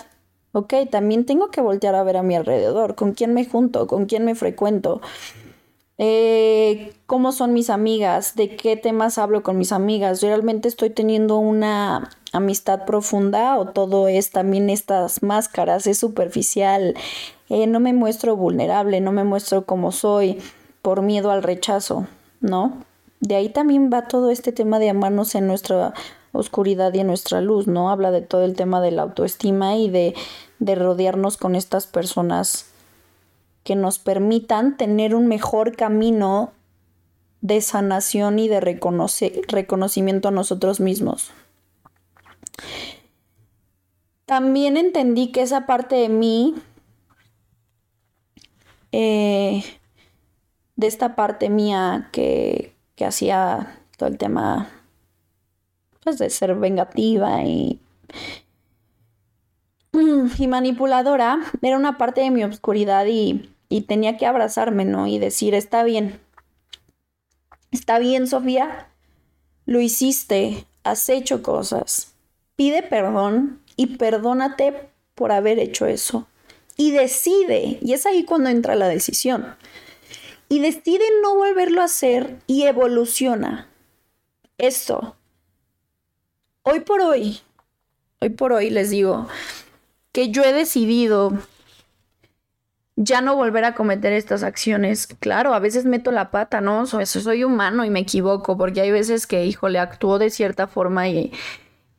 ok, 0.50 0.74
también 0.90 1.24
tengo 1.24 1.52
que 1.52 1.60
voltear 1.60 1.94
a 1.94 2.02
ver 2.02 2.16
a 2.16 2.24
mi 2.24 2.34
alrededor, 2.34 2.96
con 2.96 3.12
quién 3.12 3.32
me 3.32 3.46
junto, 3.46 3.86
con 3.86 4.06
quién 4.06 4.24
me 4.24 4.34
frecuento, 4.34 5.00
eh, 5.98 6.94
cómo 7.06 7.30
son 7.30 7.52
mis 7.52 7.70
amigas, 7.70 8.34
de 8.34 8.56
qué 8.56 8.76
temas 8.76 9.18
hablo 9.18 9.44
con 9.44 9.56
mis 9.56 9.70
amigas, 9.70 10.20
realmente 10.20 10.66
estoy 10.66 10.90
teniendo 10.90 11.38
una 11.38 12.10
amistad 12.32 12.86
profunda 12.86 13.56
o 13.56 13.68
todo 13.68 14.08
es 14.08 14.32
también 14.32 14.68
estas 14.68 15.22
máscaras, 15.22 15.86
es 15.86 15.98
superficial, 15.98 16.96
eh, 17.50 17.68
no 17.68 17.78
me 17.78 17.92
muestro 17.92 18.34
vulnerable, 18.34 19.00
no 19.00 19.12
me 19.12 19.22
muestro 19.22 19.64
como 19.64 19.92
soy 19.92 20.42
por 20.82 21.02
miedo 21.02 21.30
al 21.30 21.44
rechazo, 21.44 22.08
¿no? 22.40 22.78
De 23.20 23.36
ahí 23.36 23.48
también 23.48 23.90
va 23.92 24.08
todo 24.08 24.30
este 24.30 24.50
tema 24.50 24.80
de 24.80 24.90
amarnos 24.90 25.36
en 25.36 25.46
nuestra 25.46 25.94
oscuridad 26.32 26.92
y 26.94 27.00
en 27.00 27.06
nuestra 27.06 27.40
luz, 27.40 27.66
¿no? 27.66 27.90
Habla 27.90 28.10
de 28.10 28.22
todo 28.22 28.42
el 28.44 28.54
tema 28.54 28.80
de 28.80 28.90
la 28.90 29.02
autoestima 29.02 29.76
y 29.76 29.90
de, 29.90 30.14
de 30.58 30.74
rodearnos 30.74 31.36
con 31.36 31.54
estas 31.54 31.86
personas 31.86 32.66
que 33.64 33.76
nos 33.76 33.98
permitan 33.98 34.76
tener 34.76 35.14
un 35.14 35.28
mejor 35.28 35.76
camino 35.76 36.52
de 37.40 37.60
sanación 37.60 38.38
y 38.38 38.48
de 38.48 38.60
reconocimiento 38.60 40.28
a 40.28 40.30
nosotros 40.30 40.80
mismos. 40.80 41.32
También 44.26 44.76
entendí 44.76 45.32
que 45.32 45.42
esa 45.42 45.66
parte 45.66 45.96
de 45.96 46.08
mí, 46.08 46.54
eh, 48.92 49.64
de 50.76 50.86
esta 50.86 51.16
parte 51.16 51.50
mía 51.50 52.08
que, 52.12 52.74
que 52.94 53.04
hacía 53.04 53.80
todo 53.98 54.08
el 54.08 54.18
tema 54.18 54.70
pues 56.02 56.18
de 56.18 56.30
ser 56.30 56.54
vengativa 56.54 57.42
y, 57.44 57.80
y 60.38 60.46
manipuladora, 60.46 61.40
era 61.62 61.76
una 61.76 61.98
parte 61.98 62.22
de 62.22 62.30
mi 62.30 62.44
obscuridad 62.44 63.06
y, 63.06 63.50
y 63.68 63.82
tenía 63.82 64.16
que 64.16 64.26
abrazarme, 64.26 64.84
¿no? 64.84 65.06
Y 65.06 65.18
decir, 65.18 65.54
está 65.54 65.84
bien, 65.84 66.20
está 67.70 67.98
bien, 67.98 68.26
Sofía, 68.26 68.88
lo 69.66 69.80
hiciste, 69.80 70.66
has 70.84 71.08
hecho 71.08 71.42
cosas, 71.42 72.14
pide 72.56 72.82
perdón 72.82 73.60
y 73.76 73.96
perdónate 73.96 74.88
por 75.14 75.30
haber 75.32 75.58
hecho 75.58 75.86
eso. 75.86 76.26
y 76.76 76.90
decide, 76.90 77.78
y 77.80 77.92
es 77.92 78.06
ahí 78.06 78.24
cuando 78.24 78.50
entra 78.50 78.74
la 78.74 78.88
decisión, 78.88 79.54
y 80.48 80.58
decide 80.60 81.04
no 81.22 81.36
volverlo 81.36 81.80
a 81.80 81.84
hacer 81.84 82.38
y 82.46 82.64
evoluciona. 82.64 83.68
Esto, 84.58 85.16
hoy 86.62 86.80
por 86.80 87.00
hoy, 87.00 87.40
hoy 88.20 88.30
por 88.30 88.52
hoy 88.52 88.70
les 88.70 88.90
digo 88.90 89.28
que 90.12 90.30
yo 90.30 90.42
he 90.44 90.52
decidido 90.52 91.32
ya 92.96 93.20
no 93.20 93.34
volver 93.36 93.64
a 93.64 93.74
cometer 93.74 94.12
estas 94.12 94.42
acciones. 94.42 95.06
Claro, 95.06 95.54
a 95.54 95.58
veces 95.58 95.84
meto 95.84 96.12
la 96.12 96.30
pata, 96.30 96.60
¿no? 96.60 96.86
Soy, 96.86 97.44
humano 97.44 97.84
y 97.84 97.90
me 97.90 98.00
equivoco, 98.00 98.56
porque 98.56 98.82
hay 98.82 98.90
veces 98.90 99.26
que, 99.26 99.46
híjole, 99.46 99.78
actúo 99.78 100.18
de 100.18 100.30
cierta 100.30 100.66
forma 100.66 101.08
y, 101.08 101.32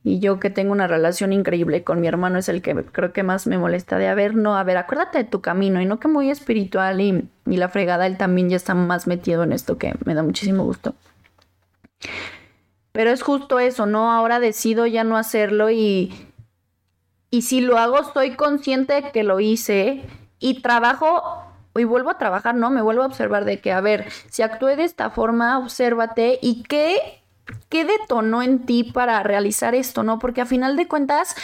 y 0.04 0.20
yo 0.20 0.40
que 0.40 0.50
tengo 0.50 0.72
una 0.72 0.88
relación 0.88 1.34
increíble 1.34 1.84
con 1.84 2.00
mi 2.00 2.08
hermano 2.08 2.38
es 2.38 2.48
el 2.50 2.62
que 2.62 2.76
creo 2.76 3.12
que 3.12 3.24
más 3.24 3.48
me 3.48 3.58
molesta 3.58 3.98
de, 3.98 4.08
a 4.08 4.16
ver, 4.16 4.36
no, 4.36 4.56
a 4.56 4.64
ver, 4.64 4.78
acuérdate 4.78 5.20
de 5.20 5.24
tu 5.24 5.42
camino 5.42 5.82
y 5.82 5.86
no 5.86 6.00
que 6.00 6.08
muy 6.08 6.30
espiritual 6.30 7.02
y, 7.02 7.28
y 7.48 7.58
la 7.58 7.70
fregada, 7.70 8.06
él 8.06 8.18
también 8.18 8.50
ya 8.50 8.58
está 8.58 8.76
más 8.76 9.08
metido 9.08 9.44
en 9.44 9.54
esto 9.54 9.78
que 9.78 9.96
me 10.06 10.14
da 10.14 10.24
muchísimo 10.24 10.64
gusto. 10.64 10.94
Pero 12.94 13.10
es 13.10 13.22
justo 13.22 13.60
eso, 13.60 13.86
¿no? 13.86 14.12
Ahora 14.12 14.40
decido 14.40 14.86
ya 14.86 15.04
no 15.04 15.18
hacerlo 15.18 15.70
y, 15.70 16.14
y 17.30 17.42
si 17.42 17.60
lo 17.60 17.78
hago, 17.78 18.00
estoy 18.00 18.36
consciente 18.36 18.94
de 18.94 19.12
que 19.12 19.24
lo 19.24 19.42
hice 19.42 20.04
y 20.40 20.62
trabajo 20.62 21.44
y 21.76 21.84
vuelvo 21.86 22.12
a 22.12 22.18
trabajar, 22.18 22.56
¿no? 22.56 22.70
Me 22.70 22.82
vuelvo 22.82 23.04
a 23.04 23.08
observar 23.08 23.46
de 23.46 23.60
que, 23.60 23.72
a 23.72 23.82
ver, 23.82 24.12
si 24.30 24.44
actué 24.44 24.76
de 24.76 24.84
esta 24.84 25.10
forma, 25.10 25.58
obsérvate 25.58 26.38
y 26.42 26.64
qué, 26.64 27.24
qué 27.70 27.84
detonó 27.84 28.44
en 28.44 28.66
ti 28.66 28.84
para 28.84 29.22
realizar 29.24 29.74
esto, 29.74 30.04
¿no? 30.04 30.20
Porque 30.20 30.42
a 30.42 30.46
final 30.46 30.76
de 30.76 30.88
cuentas, 30.88 31.36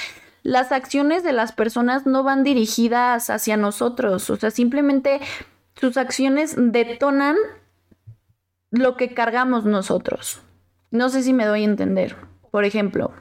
las 0.44 0.72
acciones 0.72 1.24
de 1.24 1.34
las 1.34 1.52
personas 1.52 2.06
no 2.06 2.24
van 2.24 2.44
dirigidas 2.44 3.30
hacia 3.30 3.58
nosotros, 3.58 4.30
o 4.30 4.36
sea, 4.36 4.52
simplemente 4.52 5.20
sus 5.76 5.98
acciones 5.98 6.54
detonan 6.58 7.36
lo 8.70 8.98
que 8.98 9.14
cargamos 9.14 9.66
nosotros. 9.66 10.42
No 10.92 11.10
sé 11.10 11.24
si 11.24 11.34
me 11.34 11.46
doy 11.46 11.62
a 11.62 11.66
entender. 11.66 12.16
Por 12.52 12.66
ejemplo, 12.66 13.12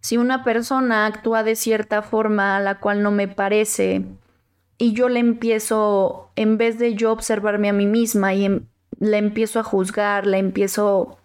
si 0.00 0.16
una 0.16 0.44
persona 0.44 1.06
actúa 1.06 1.42
de 1.42 1.56
cierta 1.56 2.02
forma 2.02 2.56
a 2.56 2.60
la 2.60 2.80
cual 2.80 3.02
no 3.02 3.10
me 3.10 3.28
parece 3.28 4.04
y 4.78 4.92
yo 4.94 5.08
le 5.08 5.20
empiezo, 5.20 6.30
en 6.36 6.58
vez 6.58 6.78
de 6.78 6.94
yo 6.94 7.12
observarme 7.12 7.68
a 7.68 7.72
mí 7.72 7.86
misma 7.86 8.34
y 8.34 8.44
em, 8.44 8.66
le 8.98 9.18
empiezo 9.18 9.60
a 9.60 9.64
juzgar, 9.64 10.26
le 10.26 10.38
empiezo, 10.38 11.18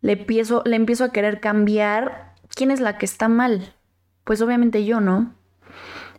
le 0.00 0.12
empiezo, 0.12 0.62
le 0.64 0.76
empiezo 0.76 1.04
a 1.04 1.12
querer 1.12 1.40
cambiar, 1.40 2.34
¿quién 2.54 2.70
es 2.70 2.80
la 2.80 2.98
que 2.98 3.06
está 3.06 3.28
mal? 3.28 3.74
Pues 4.24 4.40
obviamente 4.40 4.84
yo, 4.84 5.00
¿no? 5.00 5.34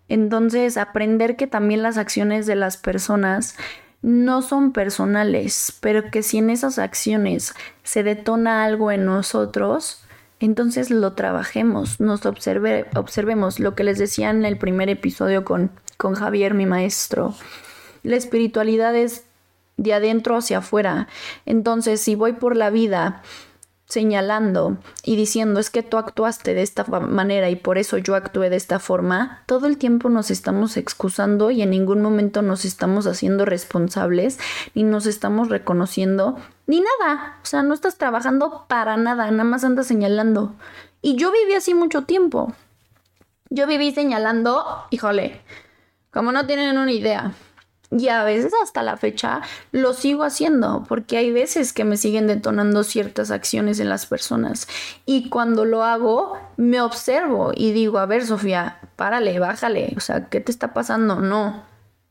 Entonces, 0.09 0.77
aprender 0.77 1.35
que 1.35 1.47
también 1.47 1.83
las 1.83 1.97
acciones 1.97 2.45
de 2.45 2.55
las 2.55 2.77
personas 2.77 3.55
no 4.01 4.41
son 4.41 4.71
personales, 4.71 5.77
pero 5.81 6.11
que 6.11 6.23
si 6.23 6.37
en 6.37 6.49
esas 6.49 6.79
acciones 6.79 7.53
se 7.83 8.03
detona 8.03 8.63
algo 8.63 8.91
en 8.91 9.05
nosotros, 9.05 10.03
entonces 10.39 10.91
lo 10.91 11.13
trabajemos, 11.13 11.99
nos 11.99 12.25
observe, 12.25 12.85
observemos 12.95 13.59
lo 13.59 13.75
que 13.75 13.83
les 13.83 13.97
decía 13.97 14.29
en 14.29 14.45
el 14.45 14.57
primer 14.57 14.89
episodio 14.89 15.43
con, 15.43 15.71
con 15.97 16.13
Javier, 16.13 16.53
mi 16.53 16.65
maestro. 16.65 17.33
La 18.03 18.15
espiritualidad 18.15 18.95
es 18.95 19.23
de 19.77 19.93
adentro 19.93 20.35
hacia 20.35 20.59
afuera. 20.59 21.07
Entonces, 21.45 22.01
si 22.01 22.15
voy 22.15 22.33
por 22.33 22.55
la 22.55 22.69
vida 22.69 23.23
señalando 23.87 24.77
y 25.03 25.15
diciendo 25.15 25.61
es 25.61 25.69
que 25.69 25.81
tú 25.81 25.97
actuaste 25.97 26.53
de 26.53 26.61
esta 26.61 26.83
manera 26.83 27.49
y 27.49 27.55
por 27.55 27.77
eso 27.77 27.97
yo 27.97 28.15
actué 28.15 28.49
de 28.49 28.57
esta 28.57 28.79
forma, 28.79 29.43
todo 29.45 29.65
el 29.65 29.77
tiempo 29.77 30.09
nos 30.09 30.29
estamos 30.29 30.75
excusando 30.75 31.51
y 31.51 31.61
en 31.61 31.69
ningún 31.69 32.01
momento 32.01 32.41
nos 32.41 32.65
estamos 32.65 33.07
haciendo 33.07 33.45
responsables 33.45 34.39
ni 34.73 34.83
nos 34.83 35.05
estamos 35.05 35.47
reconociendo 35.47 36.37
ni 36.65 36.81
nada. 36.81 37.37
O 37.41 37.45
sea, 37.45 37.63
no 37.63 37.73
estás 37.73 37.97
trabajando 37.97 38.65
para 38.67 38.97
nada, 38.97 39.31
nada 39.31 39.43
más 39.45 39.63
andas 39.63 39.87
señalando. 39.87 40.53
Y 41.01 41.15
yo 41.15 41.31
viví 41.31 41.53
así 41.53 41.73
mucho 41.73 42.03
tiempo. 42.03 42.53
Yo 43.49 43.65
viví 43.67 43.93
señalando, 43.93 44.65
híjole, 44.89 45.41
como 46.11 46.33
no 46.33 46.45
tienen 46.45 46.77
una 46.77 46.91
idea. 46.91 47.33
Y 47.89 48.09
a 48.09 48.23
veces 48.25 48.51
hasta 48.61 48.83
la 48.83 48.97
fecha 48.97 49.41
lo 49.71 49.93
sigo 49.93 50.23
haciendo 50.23 50.83
porque 50.89 51.17
hay 51.17 51.31
veces 51.31 51.71
que 51.71 51.85
me 51.85 51.95
siguen 51.95 52.27
detonando 52.27 52.83
ciertas 52.83 53.31
acciones 53.31 53.79
en 53.79 53.87
las 53.87 54.05
personas. 54.05 54.67
Y 55.05 55.29
cuando 55.29 55.63
lo 55.63 55.83
hago, 55.83 56.37
me 56.57 56.81
observo 56.81 57.51
y 57.55 57.71
digo, 57.71 57.99
a 57.99 58.05
ver, 58.05 58.25
Sofía, 58.25 58.79
párale, 58.97 59.39
bájale. 59.39 59.93
O 59.95 60.01
sea, 60.01 60.27
¿qué 60.27 60.41
te 60.41 60.51
está 60.51 60.73
pasando? 60.73 61.21
No. 61.21 61.63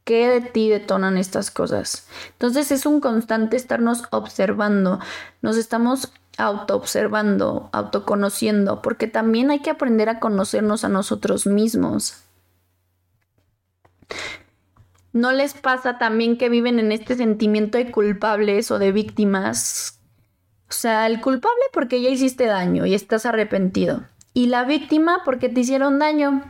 ¿Qué 0.05 0.29
de 0.29 0.41
ti 0.41 0.71
detonan 0.71 1.19
estas 1.19 1.51
cosas? 1.51 2.07
Entonces 2.33 2.71
es 2.71 2.87
un 2.87 3.01
constante 3.01 3.57
estarnos 3.57 4.05
observando. 4.11 5.01
Nos 5.43 5.57
estamos 5.57 6.13
autoobservando, 6.39 7.69
autoconociendo, 7.73 8.83
porque 8.83 9.09
también 9.09 9.51
hay 9.51 9.61
que 9.61 9.71
aprender 9.71 10.09
a 10.09 10.21
conocernos 10.21 10.85
a 10.85 10.89
nosotros 10.89 11.47
mismos. 11.47 12.23
¿No 15.17 15.33
les 15.33 15.55
pasa 15.55 15.97
también 15.97 16.37
que 16.37 16.51
viven 16.51 16.79
en 16.79 16.93
este 16.93 17.15
sentimiento 17.15 17.79
de 17.79 17.91
culpables 17.91 18.71
o 18.71 18.79
de 18.79 18.93
víctimas? 18.93 19.99
O 20.69 20.73
sea, 20.75 21.07
el 21.07 21.23
culpable 21.23 21.63
porque 21.73 22.03
ya 22.03 22.11
hiciste 22.11 22.45
daño 22.45 22.85
y 22.85 22.93
estás 22.93 23.25
arrepentido. 23.25 24.05
Y 24.35 24.49
la 24.49 24.65
víctima 24.65 25.23
porque 25.25 25.49
te 25.49 25.61
hicieron 25.61 25.99
daño. 25.99 26.43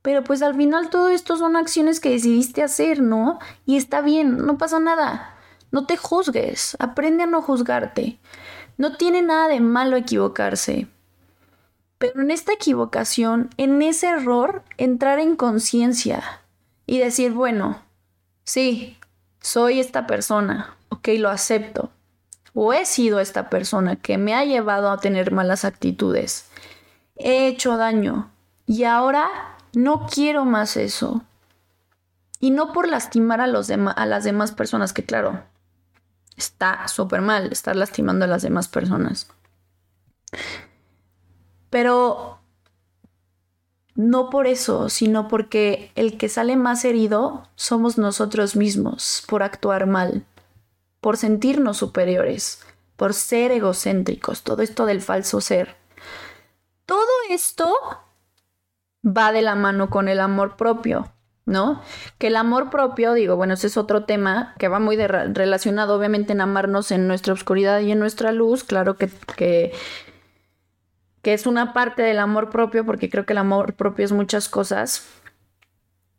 Pero 0.00 0.22
pues 0.22 0.42
al 0.42 0.54
final 0.54 0.90
todo 0.90 1.08
esto 1.08 1.36
son 1.36 1.56
acciones 1.56 1.98
que 1.98 2.10
decidiste 2.10 2.62
hacer, 2.62 3.02
¿no? 3.02 3.40
Y 3.66 3.76
está 3.76 4.00
bien, 4.00 4.36
no 4.36 4.58
pasa 4.58 4.78
nada. 4.78 5.34
No 5.72 5.84
te 5.84 5.96
juzgues, 5.96 6.76
aprende 6.78 7.24
a 7.24 7.26
no 7.26 7.42
juzgarte. 7.42 8.20
No 8.76 8.96
tiene 8.96 9.22
nada 9.22 9.48
de 9.48 9.58
malo 9.58 9.96
equivocarse. 9.96 10.86
Pero 11.98 12.22
en 12.22 12.30
esta 12.30 12.52
equivocación, 12.52 13.50
en 13.56 13.82
ese 13.82 14.06
error, 14.06 14.62
entrar 14.78 15.18
en 15.18 15.34
conciencia 15.34 16.41
y 16.92 16.98
decir, 16.98 17.32
bueno, 17.32 17.80
sí, 18.44 18.98
soy 19.40 19.80
esta 19.80 20.06
persona, 20.06 20.76
ok, 20.90 21.08
lo 21.16 21.30
acepto. 21.30 21.90
O 22.52 22.74
he 22.74 22.84
sido 22.84 23.18
esta 23.18 23.48
persona 23.48 23.96
que 23.96 24.18
me 24.18 24.34
ha 24.34 24.44
llevado 24.44 24.90
a 24.90 24.98
tener 24.98 25.32
malas 25.32 25.64
actitudes. 25.64 26.50
He 27.16 27.46
hecho 27.46 27.78
daño 27.78 28.30
y 28.66 28.84
ahora 28.84 29.56
no 29.72 30.06
quiero 30.06 30.44
más 30.44 30.76
eso. 30.76 31.22
Y 32.40 32.50
no 32.50 32.74
por 32.74 32.86
lastimar 32.86 33.40
a, 33.40 33.46
los 33.46 33.70
a 33.70 34.04
las 34.04 34.24
demás 34.24 34.52
personas, 34.52 34.92
que 34.92 35.06
claro, 35.06 35.42
está 36.36 36.88
súper 36.88 37.22
mal 37.22 37.50
estar 37.52 37.74
lastimando 37.74 38.26
a 38.26 38.28
las 38.28 38.42
demás 38.42 38.68
personas. 38.68 39.28
Pero 41.70 42.41
no 43.94 44.30
por 44.30 44.46
eso, 44.46 44.88
sino 44.88 45.28
porque 45.28 45.90
el 45.94 46.16
que 46.16 46.28
sale 46.28 46.56
más 46.56 46.84
herido 46.84 47.48
somos 47.54 47.98
nosotros 47.98 48.56
mismos 48.56 49.24
por 49.28 49.42
actuar 49.42 49.86
mal, 49.86 50.24
por 51.00 51.16
sentirnos 51.16 51.76
superiores, 51.76 52.64
por 52.96 53.14
ser 53.14 53.52
egocéntricos, 53.52 54.42
todo 54.42 54.62
esto 54.62 54.86
del 54.86 55.00
falso 55.00 55.40
ser. 55.40 55.76
Todo 56.86 57.06
esto 57.30 57.74
va 59.04 59.32
de 59.32 59.42
la 59.42 59.54
mano 59.54 59.90
con 59.90 60.08
el 60.08 60.20
amor 60.20 60.56
propio, 60.56 61.12
¿no? 61.44 61.82
Que 62.18 62.28
el 62.28 62.36
amor 62.36 62.70
propio, 62.70 63.14
digo, 63.14 63.36
bueno, 63.36 63.54
ese 63.54 63.66
es 63.66 63.76
otro 63.76 64.04
tema 64.04 64.54
que 64.58 64.68
va 64.68 64.78
muy 64.78 64.96
relacionado 64.96 65.96
obviamente 65.96 66.32
en 66.32 66.40
amarnos 66.40 66.90
en 66.92 67.08
nuestra 67.08 67.32
oscuridad 67.32 67.80
y 67.80 67.92
en 67.92 67.98
nuestra 67.98 68.32
luz, 68.32 68.64
claro 68.64 68.96
que, 68.96 69.72
que 71.22 71.34
es 71.34 71.46
una 71.46 71.72
parte 71.72 72.02
del 72.02 72.18
amor 72.18 72.50
propio, 72.50 72.84
porque 72.84 73.08
creo 73.08 73.24
que 73.24 73.32
el 73.32 73.38
amor 73.38 73.74
propio 73.74 74.04
es 74.04 74.12
muchas 74.12 74.48
cosas, 74.48 75.08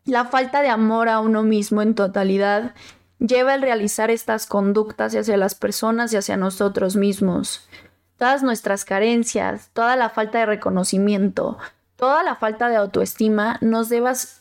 la 0.06 0.26
falta 0.26 0.62
de 0.62 0.68
amor 0.68 1.08
a 1.08 1.20
uno 1.22 1.44
mismo 1.44 1.82
en 1.82 1.96
totalidad 1.96 2.74
lleva 3.20 3.54
al 3.54 3.62
realizar 3.62 4.12
estas 4.12 4.48
conductas 4.48 5.16
hacia 5.16 5.38
las 5.38 5.56
personas 5.56 6.12
y 6.12 6.18
hacia 6.18 6.36
nosotros 6.36 6.98
mismos. 6.98 7.70
Todas 8.18 8.44
nuestras 8.44 8.84
carencias, 8.84 9.70
toda 9.72 9.96
la 9.96 10.10
falta 10.10 10.40
de 10.40 10.46
reconocimiento, 10.46 11.58
toda 11.96 12.22
la 12.24 12.36
falta 12.36 12.68
de 12.68 12.76
autoestima 12.76 13.58
nos, 13.62 13.90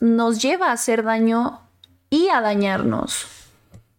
nos 0.00 0.42
lleva 0.42 0.68
a 0.68 0.72
hacer 0.72 1.04
daño 1.04 1.60
y 2.10 2.28
a 2.28 2.40
dañarnos. 2.40 3.26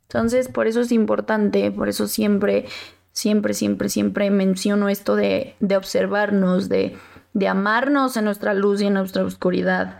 Entonces, 0.10 0.50
por 0.50 0.68
eso 0.68 0.82
es 0.82 0.92
importante, 0.92 1.72
por 1.72 1.88
eso 1.88 2.08
siempre 2.08 2.68
siempre, 3.14 3.54
siempre, 3.54 3.88
siempre 3.88 4.30
menciono 4.30 4.90
esto 4.90 5.16
de, 5.16 5.56
observarnos, 5.76 6.68
de, 6.68 6.98
de 7.34 7.48
amarnos 7.48 8.18
en 8.18 8.26
nuestra 8.26 8.54
luz 8.54 8.82
y 8.82 8.88
en 8.88 8.96
nuestra 8.96 9.24
oscuridad. 9.24 10.00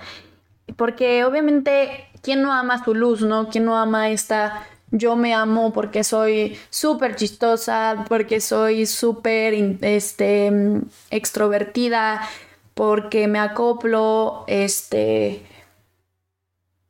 Porque 0.76 1.24
obviamente, 1.24 2.10
¿quién 2.22 2.42
no 2.42 2.52
ama 2.52 2.84
su 2.84 2.94
luz, 2.94 3.22
no? 3.22 3.50
¿Quién 3.50 3.66
no 3.66 3.78
ama 3.78 4.10
esta 4.10 4.68
yo 4.96 5.16
me 5.16 5.34
amo 5.34 5.74
porque 5.74 6.04
soy 6.04 6.56
súper 6.70 7.16
chistosa, 7.16 8.06
porque 8.08 8.40
soy 8.40 8.86
súper 8.86 9.56
este, 9.82 10.52
extrovertida, 11.10 12.22
porque 12.76 13.28
me 13.28 13.40
acoplo, 13.40 14.44
este, 14.46 15.44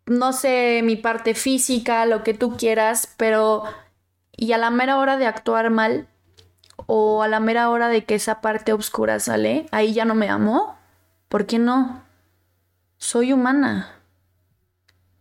no 0.06 0.34
sé, 0.34 0.82
mi 0.84 0.98
parte 0.98 1.34
física, 1.34 2.06
lo 2.06 2.24
que 2.24 2.34
tú 2.34 2.58
quieras, 2.58 3.14
pero 3.16 3.64
y 4.36 4.52
a 4.52 4.58
la 4.58 4.70
mera 4.70 5.00
hora 5.00 5.16
de 5.16 5.26
actuar 5.26 5.70
mal 5.70 6.10
o 6.86 7.24
a 7.24 7.28
la 7.28 7.40
mera 7.40 7.70
hora 7.70 7.88
de 7.88 8.06
que 8.06 8.16
esa 8.16 8.42
parte 8.42 8.74
oscura 8.74 9.20
sale, 9.20 9.68
ahí 9.72 9.94
ya 9.94 10.06
no 10.06 10.16
me 10.16 10.30
amo. 10.30 10.78
¿Por 11.30 11.46
qué 11.46 11.60
no? 11.60 12.04
Soy 12.98 13.34
humana. 13.34 14.00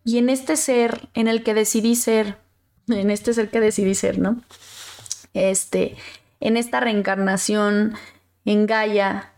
Y 0.04 0.18
en 0.18 0.28
este 0.28 0.56
ser 0.56 1.08
en 1.14 1.28
el 1.28 1.42
que 1.42 1.54
decidí 1.54 1.94
ser, 1.94 2.38
en 2.88 3.10
este 3.10 3.32
ser 3.34 3.50
que 3.50 3.60
decidí 3.60 3.94
ser, 3.94 4.18
¿no? 4.18 4.40
Este, 5.32 5.96
en 6.40 6.56
esta 6.56 6.80
reencarnación 6.80 7.94
en 8.44 8.66
Gaia, 8.66 9.32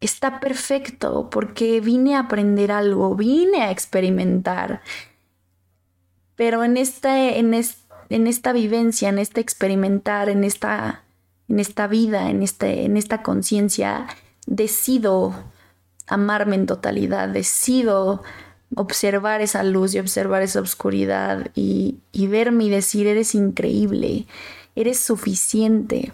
está 0.00 0.40
perfecto 0.40 1.28
porque 1.30 1.80
vine 1.80 2.16
a 2.16 2.20
aprender 2.20 2.72
algo, 2.72 3.14
vine 3.14 3.62
a 3.62 3.70
experimentar. 3.70 4.80
Pero 6.34 6.64
en, 6.64 6.76
este, 6.76 7.38
en, 7.38 7.52
en 7.54 8.26
esta 8.26 8.52
vivencia, 8.52 9.08
en 9.08 9.18
este 9.18 9.40
experimentar, 9.40 10.28
en 10.28 10.44
esta, 10.44 11.02
en 11.48 11.60
esta 11.60 11.86
vida, 11.86 12.30
en, 12.30 12.42
este, 12.42 12.84
en 12.84 12.96
esta 12.96 13.22
conciencia, 13.22 14.06
decido 14.46 15.34
amarme 16.06 16.56
en 16.56 16.66
totalidad, 16.66 17.28
decido 17.28 18.22
observar 18.74 19.40
esa 19.40 19.62
luz 19.62 19.94
y 19.94 19.98
observar 19.98 20.42
esa 20.42 20.60
oscuridad 20.60 21.50
y, 21.54 21.98
y 22.12 22.26
verme 22.26 22.64
y 22.64 22.70
decir, 22.70 23.06
eres 23.06 23.34
increíble, 23.34 24.26
eres 24.76 25.00
suficiente 25.00 26.12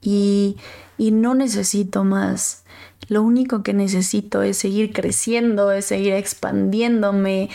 y, 0.00 0.56
y 0.96 1.12
no 1.12 1.34
necesito 1.34 2.04
más. 2.04 2.64
Lo 3.08 3.22
único 3.22 3.62
que 3.62 3.72
necesito 3.72 4.42
es 4.42 4.58
seguir 4.58 4.92
creciendo, 4.92 5.72
es 5.72 5.86
seguir 5.86 6.12
expandiéndome, 6.12 7.48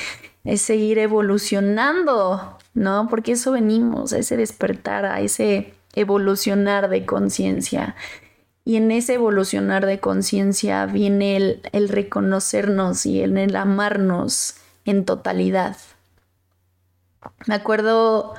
es 0.43 0.61
seguir 0.61 0.97
evolucionando, 0.97 2.57
¿no? 2.73 3.07
Porque 3.09 3.33
eso 3.33 3.51
venimos, 3.51 4.13
a 4.13 4.17
ese 4.17 4.35
despertar, 4.37 5.05
a 5.05 5.21
ese 5.21 5.73
evolucionar 5.93 6.89
de 6.89 7.05
conciencia. 7.05 7.95
Y 8.65 8.77
en 8.77 8.91
ese 8.91 9.15
evolucionar 9.15 9.85
de 9.85 9.99
conciencia 9.99 10.85
viene 10.85 11.35
el, 11.35 11.61
el, 11.71 11.89
reconocernos 11.89 13.05
y 13.05 13.21
el, 13.21 13.37
el 13.37 13.55
amarnos 13.55 14.55
en 14.85 15.05
totalidad. 15.05 15.77
Me 17.45 17.55
acuerdo 17.55 18.35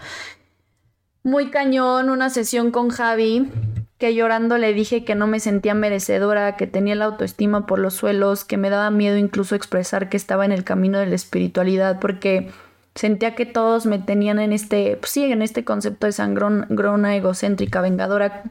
muy 1.23 1.51
cañón 1.51 2.11
una 2.11 2.31
sesión 2.31 2.71
con 2.71 2.91
Javi 2.91 3.51
que 3.99 4.15
llorando 4.15 4.59
le 4.59 4.75
dije 4.75 5.05
que 5.05 5.15
no 5.15 5.27
me 5.27 5.41
sentía 5.41 5.73
merecedora, 5.75 6.57
que 6.57 6.67
tenía 6.67 6.95
la 6.95 7.07
autoestima 7.07 7.67
por 7.67 7.79
los 7.79 7.95
suelos, 7.95 8.45
que 8.45 8.57
me 8.57 8.69
daba 8.69 8.91
miedo 8.91 9.17
incluso 9.17 9.55
expresar 9.55 10.09
que 10.09 10.17
estaba 10.17 10.45
en 10.45 10.53
el 10.53 10.65
camino 10.65 10.99
de 10.99 11.07
la 11.07 11.15
espiritualidad, 11.15 12.01
porque 12.01 12.51
sentía 12.95 13.35
que 13.35 13.47
todos 13.47 13.87
me 13.87 13.99
tenían 13.99 14.39
en 14.39 14.53
este, 14.53 14.97
pues 14.97 15.11
sí, 15.11 15.25
en 15.25 15.43
este 15.43 15.65
concepto 15.65 16.07
de 16.07 16.13
sangrona, 16.13 17.17
egocéntrica, 17.17 17.81
vengadora, 17.81 18.45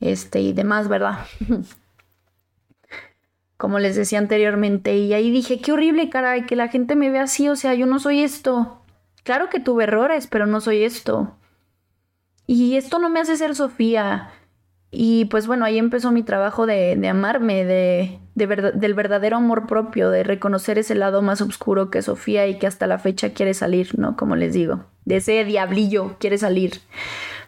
este 0.00 0.40
y 0.40 0.52
demás, 0.52 0.88
¿verdad? 0.88 1.26
Como 3.56 3.78
les 3.78 3.96
decía 3.96 4.18
anteriormente, 4.18 4.96
y 4.96 5.12
ahí 5.14 5.30
dije, 5.30 5.60
qué 5.60 5.72
horrible, 5.72 6.10
caray, 6.10 6.46
que 6.46 6.56
la 6.56 6.68
gente 6.68 6.94
me 6.94 7.10
vea 7.10 7.24
así, 7.24 7.48
o 7.48 7.56
sea, 7.56 7.74
yo 7.74 7.86
no 7.86 7.98
soy 7.98 8.22
esto. 8.22 8.82
Claro 9.24 9.48
que 9.50 9.60
tuve 9.60 9.84
errores, 9.84 10.28
pero 10.28 10.46
no 10.46 10.60
soy 10.60 10.84
esto. 10.84 11.36
Y 12.46 12.76
esto 12.76 12.98
no 12.98 13.10
me 13.10 13.20
hace 13.20 13.36
ser 13.36 13.54
Sofía. 13.56 14.30
Y 14.90 15.26
pues 15.26 15.46
bueno, 15.46 15.64
ahí 15.64 15.76
empezó 15.76 16.12
mi 16.12 16.22
trabajo 16.22 16.66
de, 16.66 16.96
de 16.96 17.08
amarme, 17.08 17.64
de, 17.64 18.20
del 18.38 18.94
verdadero 18.94 19.36
amor 19.36 19.66
propio, 19.66 20.10
de 20.10 20.22
reconocer 20.22 20.78
ese 20.78 20.94
lado 20.94 21.22
más 21.22 21.40
oscuro 21.40 21.90
que 21.90 22.02
Sofía 22.02 22.46
y 22.46 22.58
que 22.58 22.66
hasta 22.66 22.86
la 22.86 22.98
fecha 22.98 23.34
quiere 23.34 23.54
salir, 23.54 23.98
¿no? 23.98 24.16
Como 24.16 24.36
les 24.36 24.52
digo, 24.54 24.84
de 25.04 25.16
ese 25.16 25.44
diablillo 25.44 26.16
quiere 26.18 26.38
salir. 26.38 26.80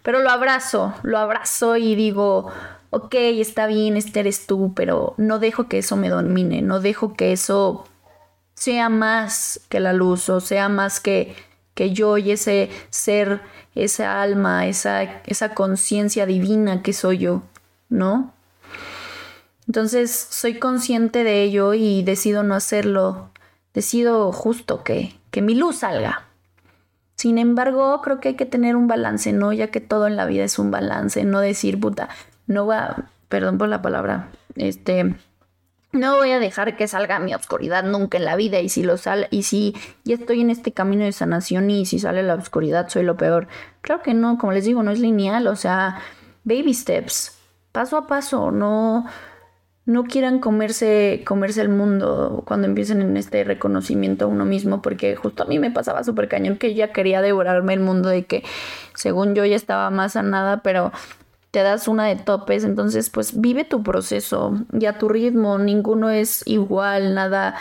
Pero 0.03 0.20
lo 0.20 0.31
abrazo, 0.31 0.94
lo 1.03 1.18
abrazo 1.18 1.76
y 1.76 1.94
digo, 1.94 2.50
ok, 2.90 3.14
está 3.14 3.66
bien, 3.66 3.96
este 3.96 4.20
eres 4.20 4.46
tú, 4.46 4.72
pero 4.74 5.14
no 5.16 5.38
dejo 5.38 5.68
que 5.68 5.79
eso 5.79 5.96
me 5.96 6.09
domine, 6.09 6.62
no 6.62 6.81
dejo 6.81 7.14
que 7.14 7.33
eso 7.33 7.87
sea 8.55 8.90
más 8.90 9.61
que 9.70 9.81
la 9.81 9.94
luz 9.94 10.29
o 10.29 10.40
sea 10.40 10.68
más 10.68 11.00
que, 11.00 11.35
que 11.72 11.92
yo 11.92 12.18
y 12.18 12.31
ese 12.31 12.68
ser 12.90 13.40
esa 13.74 14.20
alma, 14.20 14.66
esa, 14.66 15.03
esa 15.26 15.55
conciencia 15.55 16.26
divina 16.26 16.83
que 16.83 16.92
soy 16.92 17.18
yo, 17.18 17.42
¿no? 17.88 18.35
Entonces 19.70 20.11
soy 20.11 20.59
consciente 20.59 21.22
de 21.22 21.44
ello 21.44 21.74
y 21.74 22.02
decido 22.02 22.42
no 22.42 22.56
hacerlo, 22.56 23.30
decido 23.72 24.33
justo 24.33 24.83
que, 24.83 25.14
que 25.30 25.42
mi 25.42 25.54
luz 25.54 25.76
salga. 25.76 26.24
Sin 27.14 27.38
embargo, 27.38 28.00
creo 28.02 28.18
que 28.18 28.30
hay 28.30 28.35
que 28.35 28.46
tener 28.46 28.74
un 28.74 28.88
balance, 28.88 29.33
¿no? 29.33 29.52
Ya 29.52 29.68
que 29.68 29.80
todo 29.80 30.09
en 30.09 30.16
la 30.16 30.26
vida 30.26 30.42
es 30.42 30.59
un 30.59 30.72
balance, 30.72 31.22
no 31.22 31.38
decir, 31.38 31.78
puta, 31.78 32.09
no 32.48 32.66
va, 32.66 33.11
perdón 33.28 33.59
por 33.59 33.68
la 33.68 33.80
palabra, 33.80 34.30
este, 34.56 35.14
no 35.92 36.16
voy 36.16 36.33
a 36.33 36.40
dejar 36.40 36.76
que 36.76 36.88
salga 36.88 37.20
mi 37.20 37.33
oscuridad 37.33 37.85
nunca 37.85 38.18
en 38.18 38.24
la 38.24 38.35
vida 38.35 38.59
y 38.59 38.70
si 38.70 38.83
lo 38.83 38.96
sale 38.96 39.28
y 39.30 39.44
si 39.44 39.76
ya 40.02 40.16
estoy 40.16 40.40
en 40.40 40.50
este 40.50 40.72
camino 40.72 41.04
de 41.04 41.12
sanación 41.12 41.70
y 41.70 41.87
si 41.87 42.00
sale 42.00 42.24
la 42.24 42.35
oscuridad 42.35 42.88
soy 42.88 43.04
lo 43.04 43.16
peor. 43.16 43.46
Claro 43.83 44.02
que 44.02 44.14
no, 44.14 44.37
como 44.37 44.50
les 44.50 44.64
digo, 44.64 44.83
no 44.83 44.90
es 44.90 44.98
lineal, 44.98 45.46
o 45.46 45.54
sea, 45.54 46.00
baby 46.42 46.74
steps, 46.74 47.38
paso 47.70 47.96
a 47.96 48.09
paso, 48.09 48.50
no 48.50 49.06
no 49.86 50.04
quieran 50.04 50.40
comerse 50.40 51.22
comerse 51.26 51.62
el 51.62 51.68
mundo 51.68 52.42
cuando 52.46 52.66
empiecen 52.66 53.00
en 53.02 53.16
este 53.16 53.44
reconocimiento 53.44 54.26
a 54.26 54.28
uno 54.28 54.44
mismo 54.44 54.82
porque 54.82 55.16
justo 55.16 55.42
a 55.42 55.46
mí 55.46 55.58
me 55.58 55.70
pasaba 55.70 56.04
súper 56.04 56.28
cañón 56.28 56.58
que 56.58 56.74
ya 56.74 56.92
quería 56.92 57.22
devorarme 57.22 57.74
el 57.74 57.80
mundo 57.80 58.08
de 58.08 58.24
que 58.24 58.44
según 58.94 59.34
yo 59.34 59.44
ya 59.44 59.56
estaba 59.56 59.90
más 59.90 60.12
sanada, 60.12 60.62
pero 60.62 60.92
te 61.50 61.62
das 61.62 61.88
una 61.88 62.06
de 62.06 62.16
topes, 62.16 62.64
entonces 62.64 63.10
pues 63.10 63.40
vive 63.40 63.64
tu 63.64 63.82
proceso 63.82 64.58
y 64.72 64.86
a 64.86 64.98
tu 64.98 65.08
ritmo, 65.08 65.58
ninguno 65.58 66.10
es 66.10 66.42
igual, 66.46 67.14
nada, 67.14 67.56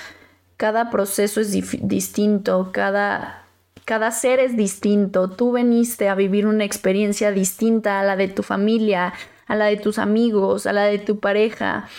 cada 0.58 0.92
proceso 0.92 1.42
es 1.42 1.52
distinto, 1.52 2.70
cada, 2.72 3.46
cada 3.86 4.12
ser 4.12 4.40
es 4.40 4.56
distinto, 4.56 5.30
tú 5.30 5.54
veniste 5.54 6.08
a 6.08 6.16
vivir 6.16 6.46
una 6.46 6.66
experiencia 6.66 7.32
distinta 7.32 8.00
a 8.00 8.04
la 8.04 8.16
de 8.16 8.28
tu 8.28 8.44
familia, 8.44 9.14
a 9.50 9.56
la 9.56 9.66
de 9.66 9.76
tus 9.76 10.00
amigos, 10.00 10.66
a 10.66 10.72
la 10.72 10.86
de 10.86 11.00
tu 11.00 11.20
pareja. 11.20 11.90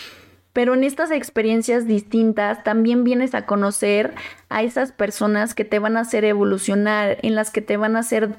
Pero 0.55 0.75
en 0.75 0.85
estas 0.85 1.11
experiencias 1.11 1.87
distintas 1.87 2.65
también 2.65 3.05
vienes 3.05 3.35
a 3.35 3.45
conocer 3.45 4.15
a 4.49 4.63
esas 4.63 4.93
personas 4.93 5.55
que 5.55 5.65
te 5.65 5.79
van 5.79 5.97
a 5.97 6.01
hacer 6.01 6.25
evolucionar, 6.25 7.19
en 7.23 7.35
las 7.35 7.51
que 7.51 7.61
te 7.61 7.77
van 7.77 7.97
a 7.97 8.01
hacer 8.01 8.37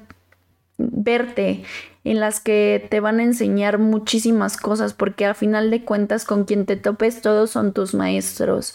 verte, 0.78 1.62
en 2.04 2.20
las 2.20 2.40
que 2.40 2.86
te 2.90 3.00
van 3.00 3.20
a 3.20 3.22
enseñar 3.22 3.78
muchísimas 3.78 4.56
cosas, 4.56 4.94
porque 4.94 5.26
al 5.26 5.34
final 5.34 5.70
de 5.70 5.84
cuentas 5.84 6.24
con 6.24 6.44
quien 6.44 6.66
te 6.66 6.76
topes 6.76 7.22
todos 7.22 7.50
son 7.50 7.72
tus 7.72 7.94
maestros. 7.94 8.74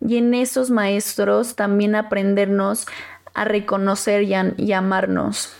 Y 0.00 0.16
en 0.16 0.34
esos 0.34 0.70
maestros 0.70 1.56
también 1.56 1.94
aprendernos 1.94 2.86
a 3.34 3.44
reconocer 3.44 4.22
y, 4.22 4.34
y 4.58 4.72
amarnos. 4.72 5.54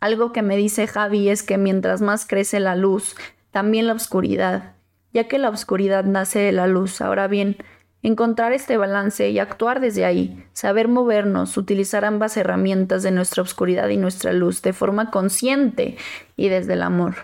Algo 0.00 0.32
que 0.32 0.42
me 0.42 0.56
dice 0.56 0.86
Javi 0.86 1.28
es 1.28 1.42
que 1.42 1.58
mientras 1.58 2.00
más 2.00 2.26
crece 2.26 2.58
la 2.58 2.74
luz, 2.74 3.16
también 3.50 3.86
la 3.86 3.92
oscuridad, 3.92 4.74
ya 5.12 5.28
que 5.28 5.38
la 5.38 5.50
oscuridad 5.50 6.04
nace 6.04 6.38
de 6.38 6.52
la 6.52 6.66
luz. 6.66 7.00
Ahora 7.00 7.28
bien, 7.28 7.58
Encontrar 8.02 8.54
este 8.54 8.78
balance 8.78 9.28
y 9.28 9.38
actuar 9.38 9.80
desde 9.80 10.06
ahí, 10.06 10.42
saber 10.54 10.88
movernos, 10.88 11.58
utilizar 11.58 12.06
ambas 12.06 12.34
herramientas 12.38 13.02
de 13.02 13.10
nuestra 13.10 13.42
oscuridad 13.42 13.88
y 13.90 13.98
nuestra 13.98 14.32
luz 14.32 14.62
de 14.62 14.72
forma 14.72 15.10
consciente 15.10 15.98
y 16.34 16.48
desde 16.48 16.72
el 16.74 16.82
amor. 16.82 17.16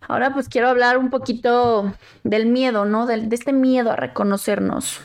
Ahora 0.00 0.32
pues 0.32 0.48
quiero 0.48 0.68
hablar 0.68 0.96
un 0.96 1.10
poquito 1.10 1.92
del 2.22 2.46
miedo, 2.46 2.84
¿no? 2.84 3.06
De, 3.06 3.22
de 3.22 3.34
este 3.34 3.52
miedo 3.52 3.90
a 3.90 3.96
reconocernos. 3.96 5.00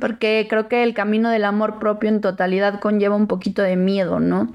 Porque 0.00 0.46
creo 0.48 0.68
que 0.68 0.82
el 0.82 0.94
camino 0.94 1.30
del 1.30 1.44
amor 1.44 1.78
propio 1.78 2.08
en 2.08 2.20
totalidad 2.20 2.80
conlleva 2.80 3.16
un 3.16 3.26
poquito 3.26 3.62
de 3.62 3.76
miedo, 3.76 4.20
¿no? 4.20 4.52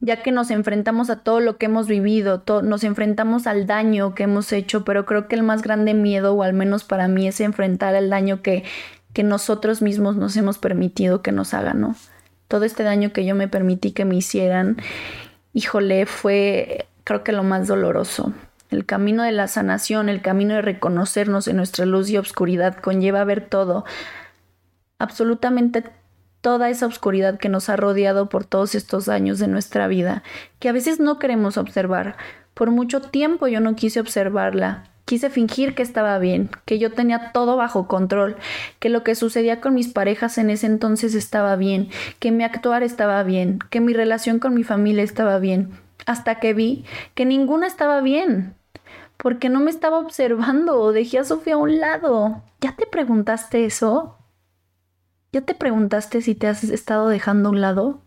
ya 0.00 0.22
que 0.22 0.30
nos 0.30 0.50
enfrentamos 0.50 1.10
a 1.10 1.16
todo 1.16 1.40
lo 1.40 1.56
que 1.58 1.66
hemos 1.66 1.88
vivido, 1.88 2.44
nos 2.62 2.84
enfrentamos 2.84 3.46
al 3.46 3.66
daño 3.66 4.14
que 4.14 4.24
hemos 4.24 4.52
hecho, 4.52 4.84
pero 4.84 5.04
creo 5.06 5.26
que 5.26 5.34
el 5.34 5.42
más 5.42 5.62
grande 5.62 5.92
miedo, 5.94 6.34
o 6.34 6.42
al 6.42 6.52
menos 6.52 6.84
para 6.84 7.08
mí, 7.08 7.26
es 7.26 7.40
enfrentar 7.40 7.94
el 7.96 8.08
daño 8.08 8.40
que, 8.40 8.64
que 9.12 9.24
nosotros 9.24 9.82
mismos 9.82 10.16
nos 10.16 10.36
hemos 10.36 10.58
permitido 10.58 11.20
que 11.20 11.32
nos 11.32 11.52
hagan, 11.52 11.80
¿no? 11.80 11.96
Todo 12.46 12.64
este 12.64 12.84
daño 12.84 13.12
que 13.12 13.24
yo 13.24 13.34
me 13.34 13.48
permití 13.48 13.90
que 13.90 14.04
me 14.04 14.16
hicieran, 14.16 14.76
híjole, 15.52 16.06
fue 16.06 16.86
creo 17.02 17.24
que 17.24 17.32
lo 17.32 17.42
más 17.42 17.66
doloroso. 17.66 18.32
El 18.70 18.84
camino 18.84 19.22
de 19.22 19.32
la 19.32 19.48
sanación, 19.48 20.10
el 20.10 20.20
camino 20.20 20.54
de 20.54 20.62
reconocernos 20.62 21.48
en 21.48 21.56
nuestra 21.56 21.86
luz 21.86 22.10
y 22.10 22.18
obscuridad 22.18 22.76
conlleva 22.76 23.24
ver 23.24 23.48
todo, 23.48 23.86
absolutamente 24.98 25.84
toda 26.40 26.70
esa 26.70 26.86
oscuridad 26.86 27.38
que 27.38 27.48
nos 27.48 27.68
ha 27.68 27.76
rodeado 27.76 28.28
por 28.28 28.44
todos 28.44 28.74
estos 28.74 29.08
años 29.08 29.38
de 29.38 29.48
nuestra 29.48 29.88
vida, 29.88 30.22
que 30.58 30.68
a 30.68 30.72
veces 30.72 31.00
no 31.00 31.18
queremos 31.18 31.56
observar, 31.56 32.16
Por 32.54 32.72
mucho 32.72 33.00
tiempo 33.00 33.46
yo 33.46 33.60
no 33.60 33.76
quise 33.76 34.00
observarla. 34.00 34.82
Quise 35.04 35.30
fingir 35.30 35.76
que 35.76 35.82
estaba 35.82 36.18
bien, 36.18 36.50
que 36.64 36.80
yo 36.80 36.92
tenía 36.92 37.30
todo 37.32 37.56
bajo 37.56 37.86
control, 37.86 38.36
que 38.80 38.88
lo 38.88 39.04
que 39.04 39.14
sucedía 39.14 39.60
con 39.60 39.74
mis 39.74 39.88
parejas 39.88 40.38
en 40.38 40.50
ese 40.50 40.66
entonces 40.66 41.14
estaba 41.14 41.54
bien, 41.54 41.88
que 42.18 42.32
mi 42.32 42.42
actuar 42.42 42.82
estaba 42.82 43.22
bien, 43.22 43.60
que 43.70 43.80
mi 43.80 43.94
relación 43.94 44.40
con 44.40 44.54
mi 44.54 44.64
familia 44.64 45.04
estaba 45.04 45.38
bien, 45.38 45.70
hasta 46.04 46.40
que 46.40 46.52
vi 46.52 46.84
que 47.14 47.24
ninguna 47.24 47.68
estaba 47.68 48.00
bien, 48.00 48.54
porque 49.16 49.48
no 49.48 49.60
me 49.60 49.70
estaba 49.70 49.98
observando 49.98 50.92
dejé 50.92 51.20
a 51.20 51.24
Sofía 51.24 51.54
a 51.54 51.58
un 51.58 51.78
lado. 51.78 52.42
¿Ya 52.60 52.74
te 52.74 52.86
preguntaste 52.86 53.64
eso? 53.64 54.17
¿Ya 55.32 55.42
te 55.42 55.54
preguntaste 55.54 56.22
si 56.22 56.34
te 56.34 56.46
has 56.46 56.64
estado 56.64 57.08
dejando 57.08 57.48
a 57.48 57.52
un 57.52 57.60
lado? 57.60 58.00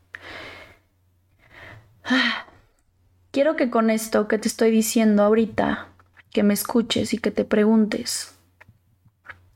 Quiero 3.32 3.56
que 3.56 3.70
con 3.70 3.90
esto 3.90 4.28
que 4.28 4.38
te 4.38 4.48
estoy 4.48 4.72
diciendo 4.72 5.24
ahorita 5.24 5.88
que 6.32 6.44
me 6.44 6.54
escuches 6.54 7.14
y 7.14 7.18
que 7.18 7.32
te 7.32 7.46
preguntes, 7.46 8.36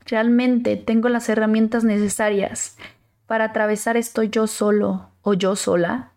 ¿realmente 0.05 0.77
tengo 0.77 1.09
las 1.09 1.27
herramientas 1.27 1.83
necesarias 1.83 2.77
para 3.25 3.45
atravesar 3.45 3.97
esto 3.97 4.23
yo 4.23 4.47
solo 4.47 5.09
o 5.21 5.33
yo 5.33 5.55
sola? 5.55 6.11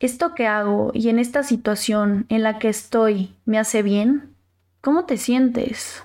¿Esto 0.00 0.34
que 0.34 0.46
hago 0.46 0.90
y 0.94 1.08
en 1.08 1.18
esta 1.18 1.42
situación 1.42 2.26
en 2.30 2.42
la 2.42 2.58
que 2.58 2.68
estoy 2.68 3.36
me 3.44 3.58
hace 3.58 3.82
bien? 3.82 4.34
¿Cómo 4.80 5.04
te 5.04 5.18
sientes? 5.18 6.02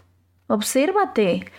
Obsérvate, 0.48 1.50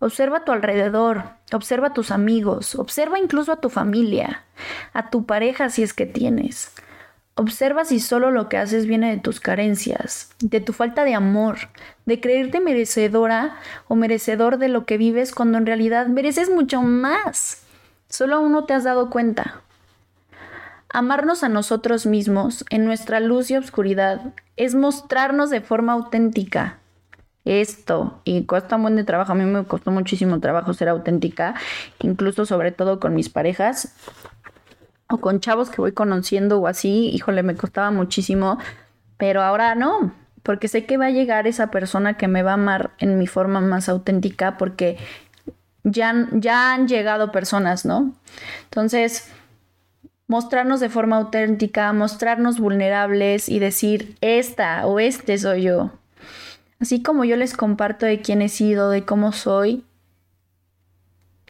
observa 0.00 0.38
a 0.38 0.44
tu 0.44 0.52
alrededor, 0.52 1.24
observa 1.52 1.88
a 1.88 1.94
tus 1.94 2.10
amigos, 2.10 2.74
observa 2.74 3.18
incluso 3.18 3.52
a 3.52 3.60
tu 3.60 3.68
familia, 3.68 4.44
a 4.92 5.10
tu 5.10 5.26
pareja 5.26 5.68
si 5.68 5.82
es 5.82 5.94
que 5.94 6.06
tienes. 6.06 6.72
Observa 7.36 7.84
si 7.84 8.00
solo 8.00 8.30
lo 8.30 8.48
que 8.48 8.58
haces 8.58 8.86
viene 8.86 9.10
de 9.10 9.22
tus 9.22 9.40
carencias, 9.40 10.34
de 10.40 10.60
tu 10.60 10.72
falta 10.72 11.04
de 11.04 11.14
amor, 11.14 11.56
de 12.04 12.20
creerte 12.20 12.60
merecedora 12.60 13.56
o 13.88 13.94
merecedor 13.94 14.58
de 14.58 14.68
lo 14.68 14.84
que 14.84 14.98
vives 14.98 15.32
cuando 15.32 15.56
en 15.56 15.64
realidad 15.64 16.08
mereces 16.08 16.50
mucho 16.50 16.82
más. 16.82 17.62
Solo 18.08 18.36
aún 18.36 18.52
no 18.52 18.64
te 18.64 18.74
has 18.74 18.84
dado 18.84 19.08
cuenta. 19.08 19.62
Amarnos 20.92 21.44
a 21.44 21.48
nosotros 21.48 22.04
mismos 22.04 22.64
en 22.68 22.84
nuestra 22.84 23.20
luz 23.20 23.50
y 23.50 23.56
obscuridad 23.56 24.34
es 24.56 24.74
mostrarnos 24.74 25.48
de 25.48 25.60
forma 25.60 25.92
auténtica. 25.92 26.78
Esto, 27.44 28.20
y 28.24 28.44
cuesta 28.44 28.76
un 28.76 28.82
buen 28.82 28.96
de 28.96 29.04
trabajo, 29.04 29.32
a 29.32 29.34
mí 29.34 29.44
me 29.44 29.64
costó 29.64 29.90
muchísimo 29.90 30.40
trabajo 30.40 30.74
ser 30.74 30.88
auténtica, 30.88 31.54
incluso 32.00 32.44
sobre 32.44 32.70
todo 32.70 33.00
con 33.00 33.14
mis 33.14 33.30
parejas, 33.30 33.94
o 35.08 35.18
con 35.18 35.40
chavos 35.40 35.70
que 35.70 35.80
voy 35.80 35.92
conociendo 35.92 36.58
o 36.60 36.66
así, 36.66 37.08
híjole, 37.08 37.42
me 37.42 37.56
costaba 37.56 37.90
muchísimo, 37.90 38.58
pero 39.16 39.42
ahora 39.42 39.74
no, 39.74 40.12
porque 40.42 40.68
sé 40.68 40.84
que 40.84 40.96
va 40.96 41.06
a 41.06 41.10
llegar 41.10 41.46
esa 41.46 41.70
persona 41.70 42.16
que 42.16 42.28
me 42.28 42.42
va 42.42 42.52
a 42.52 42.54
amar 42.54 42.92
en 42.98 43.18
mi 43.18 43.26
forma 43.26 43.60
más 43.60 43.88
auténtica, 43.88 44.56
porque 44.56 44.98
ya, 45.82 46.28
ya 46.32 46.74
han 46.74 46.88
llegado 46.88 47.32
personas, 47.32 47.84
¿no? 47.84 48.14
Entonces, 48.64 49.32
mostrarnos 50.28 50.78
de 50.80 50.90
forma 50.90 51.16
auténtica, 51.16 51.92
mostrarnos 51.92 52.60
vulnerables 52.60 53.48
y 53.48 53.58
decir, 53.58 54.16
esta 54.20 54.86
o 54.86 55.00
este 55.00 55.38
soy 55.38 55.62
yo. 55.62 55.90
Así 56.80 57.02
como 57.02 57.24
yo 57.24 57.36
les 57.36 57.54
comparto 57.54 58.06
de 58.06 58.20
quién 58.20 58.42
he 58.42 58.48
sido, 58.48 58.90
de 58.90 59.04
cómo 59.04 59.32
soy, 59.32 59.84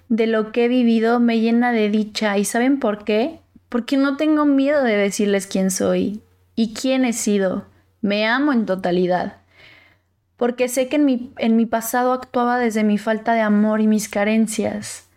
de 0.08 0.26
lo 0.26 0.50
que 0.52 0.64
he 0.64 0.68
vivido, 0.68 1.20
me 1.20 1.40
llena 1.40 1.70
de 1.72 1.88
dicha. 1.88 2.36
¿Y 2.36 2.44
saben 2.44 2.80
por 2.80 3.04
qué? 3.04 3.40
porque 3.70 3.96
no 3.96 4.16
tengo 4.16 4.44
miedo 4.44 4.82
de 4.82 4.96
decirles 4.96 5.46
quién 5.46 5.70
soy 5.70 6.20
y 6.56 6.74
quién 6.74 7.06
he 7.06 7.14
sido. 7.14 7.64
Me 8.02 8.26
amo 8.26 8.52
en 8.52 8.66
totalidad. 8.66 9.36
Porque 10.36 10.68
sé 10.68 10.88
que 10.88 10.96
en 10.96 11.04
mi, 11.04 11.32
en 11.38 11.56
mi 11.56 11.66
pasado 11.66 12.12
actuaba 12.12 12.58
desde 12.58 12.82
mi 12.82 12.98
falta 12.98 13.32
de 13.32 13.40
amor 13.40 13.80
y 13.80 13.86
mis 13.86 14.08
carencias. 14.08 15.08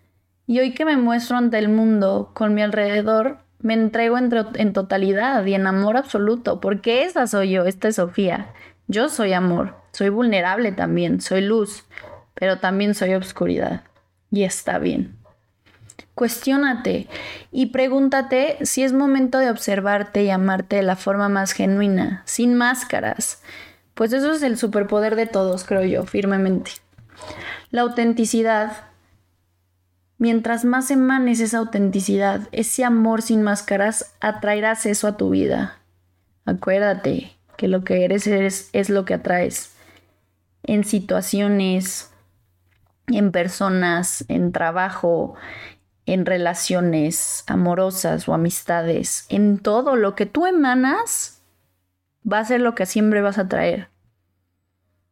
Y 0.46 0.60
hoy 0.60 0.72
que 0.72 0.84
me 0.84 0.96
muestro 0.96 1.36
ante 1.36 1.58
el 1.58 1.68
mundo, 1.68 2.30
con 2.32 2.54
mi 2.54 2.62
alrededor, 2.62 3.38
me 3.58 3.74
entrego 3.74 4.18
en, 4.18 4.30
en 4.54 4.72
totalidad 4.72 5.44
y 5.44 5.54
en 5.54 5.66
amor 5.66 5.96
absoluto, 5.96 6.60
porque 6.60 7.02
esa 7.02 7.26
soy 7.26 7.50
yo, 7.50 7.64
esta 7.64 7.88
es 7.88 7.96
Sofía. 7.96 8.52
Yo 8.86 9.08
soy 9.08 9.32
amor, 9.32 9.74
soy 9.94 10.08
vulnerable 10.08 10.72
también, 10.72 11.20
soy 11.20 11.40
luz, 11.40 11.84
pero 12.34 12.58
también 12.58 12.94
soy 12.94 13.14
obscuridad. 13.14 13.84
Y 14.30 14.42
está 14.42 14.78
bien. 14.78 15.16
Cuestiónate 16.14 17.08
y 17.52 17.66
pregúntate 17.66 18.58
si 18.62 18.82
es 18.82 18.92
momento 18.92 19.38
de 19.38 19.50
observarte 19.50 20.24
y 20.24 20.30
amarte 20.30 20.76
de 20.76 20.82
la 20.82 20.96
forma 20.96 21.28
más 21.28 21.52
genuina, 21.52 22.22
sin 22.24 22.56
máscaras. 22.56 23.40
Pues 23.94 24.12
eso 24.12 24.32
es 24.32 24.42
el 24.42 24.58
superpoder 24.58 25.14
de 25.14 25.26
todos, 25.26 25.62
creo 25.62 25.84
yo, 25.84 26.04
firmemente. 26.04 26.72
La 27.70 27.82
autenticidad. 27.82 28.72
Mientras 30.18 30.64
más 30.64 30.90
emanes 30.90 31.38
esa 31.38 31.58
autenticidad, 31.58 32.48
ese 32.50 32.84
amor 32.84 33.22
sin 33.22 33.42
máscaras, 33.42 34.14
atraerás 34.20 34.86
eso 34.86 35.06
a 35.06 35.16
tu 35.16 35.30
vida. 35.30 35.78
Acuérdate 36.44 37.36
que 37.56 37.68
lo 37.68 37.84
que 37.84 38.04
eres, 38.04 38.26
eres 38.26 38.70
es 38.72 38.90
lo 38.90 39.04
que 39.04 39.14
atraes. 39.14 39.73
En 40.64 40.84
situaciones, 40.84 42.12
en 43.06 43.32
personas, 43.32 44.24
en 44.28 44.52
trabajo, 44.52 45.34
en 46.06 46.26
relaciones 46.26 47.44
amorosas 47.46 48.28
o 48.28 48.34
amistades, 48.34 49.26
en 49.28 49.58
todo 49.58 49.96
lo 49.96 50.14
que 50.14 50.26
tú 50.26 50.46
emanas, 50.46 51.42
va 52.30 52.38
a 52.38 52.44
ser 52.44 52.60
lo 52.60 52.74
que 52.74 52.86
siempre 52.86 53.20
vas 53.20 53.38
a 53.38 53.48
traer. 53.48 53.88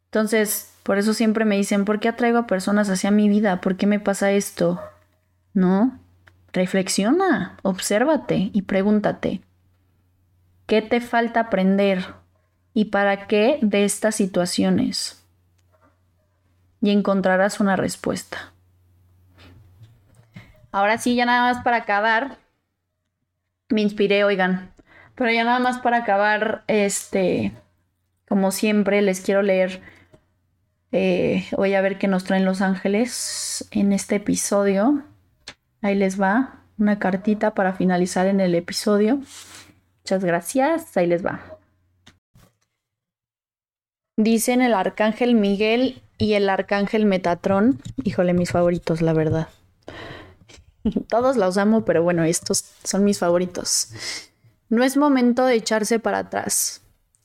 Entonces, 0.06 0.72
por 0.82 0.98
eso 0.98 1.14
siempre 1.14 1.44
me 1.44 1.56
dicen, 1.56 1.84
¿por 1.84 2.00
qué 2.00 2.08
atraigo 2.08 2.38
a 2.38 2.46
personas 2.46 2.90
hacia 2.90 3.10
mi 3.10 3.28
vida? 3.28 3.60
¿Por 3.60 3.76
qué 3.76 3.86
me 3.86 4.00
pasa 4.00 4.32
esto? 4.32 4.80
¿No? 5.54 5.98
Reflexiona, 6.52 7.56
obsérvate 7.62 8.50
y 8.52 8.62
pregúntate, 8.62 9.40
¿qué 10.66 10.82
te 10.82 11.00
falta 11.00 11.40
aprender? 11.40 12.04
¿Y 12.74 12.86
para 12.86 13.26
qué 13.26 13.58
de 13.62 13.84
estas 13.84 14.14
situaciones? 14.14 15.21
Y 16.82 16.90
encontrarás 16.90 17.60
una 17.60 17.76
respuesta. 17.76 18.52
Ahora 20.70 20.98
sí, 20.98 21.14
ya 21.14 21.24
nada 21.24 21.52
más 21.52 21.62
para 21.62 21.78
acabar. 21.78 22.36
Me 23.70 23.80
inspiré, 23.80 24.24
oigan. 24.24 24.72
Pero 25.14 25.30
ya 25.30 25.44
nada 25.44 25.60
más 25.60 25.78
para 25.78 25.98
acabar, 25.98 26.64
este, 26.66 27.52
como 28.28 28.50
siempre, 28.50 29.00
les 29.00 29.20
quiero 29.20 29.42
leer. 29.42 29.80
Eh, 30.90 31.46
voy 31.56 31.74
a 31.74 31.80
ver 31.80 31.98
qué 31.98 32.08
nos 32.08 32.24
traen 32.24 32.44
los 32.44 32.60
ángeles 32.60 33.66
en 33.70 33.92
este 33.92 34.16
episodio. 34.16 35.04
Ahí 35.80 35.94
les 35.94 36.20
va 36.20 36.62
una 36.78 36.98
cartita 36.98 37.54
para 37.54 37.72
finalizar 37.74 38.26
en 38.26 38.40
el 38.40 38.54
episodio. 38.54 39.20
Muchas 40.02 40.24
gracias. 40.24 40.96
Ahí 40.96 41.06
les 41.06 41.24
va. 41.24 41.40
Dicen 44.16 44.60
el 44.60 44.74
arcángel 44.74 45.34
Miguel 45.34 46.02
y 46.22 46.34
el 46.34 46.48
arcángel 46.48 47.04
Metatrón. 47.04 47.82
Híjole, 48.04 48.32
mis 48.32 48.52
favoritos, 48.52 49.02
la 49.02 49.12
verdad. 49.12 49.48
Todos 51.08 51.36
los 51.36 51.58
amo, 51.58 51.84
pero 51.84 52.04
bueno, 52.04 52.22
estos 52.22 52.64
son 52.84 53.02
mis 53.02 53.18
favoritos. 53.18 53.88
No 54.68 54.84
es 54.84 54.96
momento 54.96 55.44
de 55.46 55.56
echarse 55.56 55.98
para 55.98 56.18
atrás. 56.18 56.82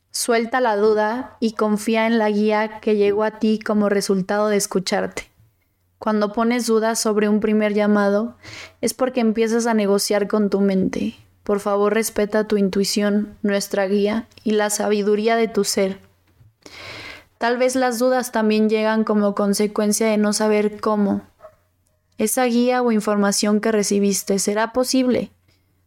Suelta 0.10 0.62
la 0.62 0.75
duda 0.75 1.38
y 1.39 1.53
confía 1.53 2.07
en 2.07 2.17
la 2.17 2.31
guía 2.31 2.79
que 2.79 2.95
llegó 2.95 3.23
a 3.23 3.38
ti 3.38 3.60
como 3.60 3.88
resultado 3.88 4.47
de 4.47 4.57
escucharte. 4.57 5.29
Cuando 5.99 6.33
pones 6.33 6.65
dudas 6.65 6.99
sobre 6.99 7.29
un 7.29 7.39
primer 7.39 7.75
llamado, 7.75 8.36
es 8.81 8.95
porque 8.95 9.19
empiezas 9.19 9.67
a 9.67 9.75
negociar 9.75 10.27
con 10.27 10.49
tu 10.49 10.60
mente. 10.60 11.15
Por 11.43 11.60
favor, 11.60 11.93
respeta 11.93 12.47
tu 12.47 12.57
intuición, 12.57 13.38
nuestra 13.43 13.86
guía 13.86 14.27
y 14.43 14.53
la 14.53 14.71
sabiduría 14.71 15.36
de 15.36 15.47
tu 15.47 15.65
ser. 15.65 15.99
Tal 17.38 17.58
vez 17.58 17.76
las 17.76 18.00
dudas 18.00 18.32
también 18.32 18.69
llegan 18.69 19.04
como 19.04 19.36
consecuencia 19.36 20.08
de 20.08 20.17
no 20.17 20.34
saber 20.34 20.80
cómo, 20.80 21.21
esa 22.17 22.45
guía 22.45 22.82
o 22.82 22.91
información 22.91 23.62
que 23.62 23.71
recibiste 23.71 24.39
será 24.39 24.73
posible, 24.73 25.30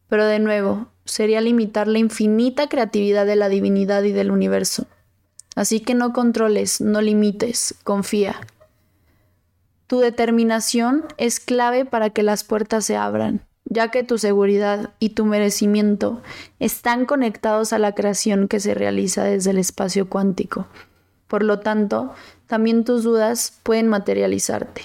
pero 0.08 0.26
de 0.26 0.38
nuevo, 0.38 0.86
sería 1.04 1.40
limitar 1.40 1.88
la 1.88 1.98
infinita 1.98 2.68
creatividad 2.68 3.26
de 3.26 3.34
la 3.34 3.48
divinidad 3.48 4.04
y 4.04 4.12
del 4.12 4.30
universo. 4.30 4.86
Así 5.56 5.80
que 5.80 5.94
no 5.94 6.12
controles, 6.12 6.80
no 6.80 7.00
limites, 7.00 7.74
confía. 7.82 8.36
Tu 9.88 9.98
determinación 9.98 11.04
es 11.16 11.40
clave 11.40 11.84
para 11.84 12.10
que 12.10 12.22
las 12.22 12.44
puertas 12.44 12.84
se 12.84 12.96
abran, 12.96 13.44
ya 13.64 13.90
que 13.90 14.04
tu 14.04 14.16
seguridad 14.16 14.90
y 15.00 15.10
tu 15.10 15.24
merecimiento 15.24 16.22
están 16.60 17.06
conectados 17.06 17.72
a 17.72 17.80
la 17.80 17.96
creación 17.96 18.46
que 18.46 18.60
se 18.60 18.74
realiza 18.74 19.24
desde 19.24 19.50
el 19.50 19.58
espacio 19.58 20.08
cuántico. 20.08 20.68
Por 21.30 21.44
lo 21.44 21.60
tanto, 21.60 22.12
también 22.46 22.84
tus 22.84 23.04
dudas 23.04 23.58
pueden 23.62 23.88
materializarte 23.88 24.82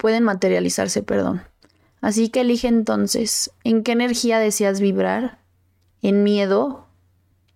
pueden 0.00 0.24
materializarse, 0.24 1.02
perdón. 1.02 1.42
Así 2.00 2.30
que 2.30 2.40
elige 2.40 2.68
entonces 2.68 3.50
en 3.64 3.82
qué 3.82 3.92
energía 3.92 4.38
deseas 4.38 4.80
vibrar 4.80 5.38
¿En 6.02 6.22
miedo 6.22 6.86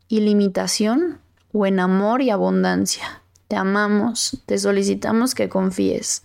y 0.07 0.21
limitación 0.21 1.19
o 1.55 1.65
en 1.65 1.81
amor 1.81 2.21
y 2.21 2.29
abundancia? 2.29 3.23
Te 3.49 3.57
amamos, 3.57 4.43
te 4.45 4.59
solicitamos 4.59 5.35
que 5.35 5.49
confíes. 5.49 6.21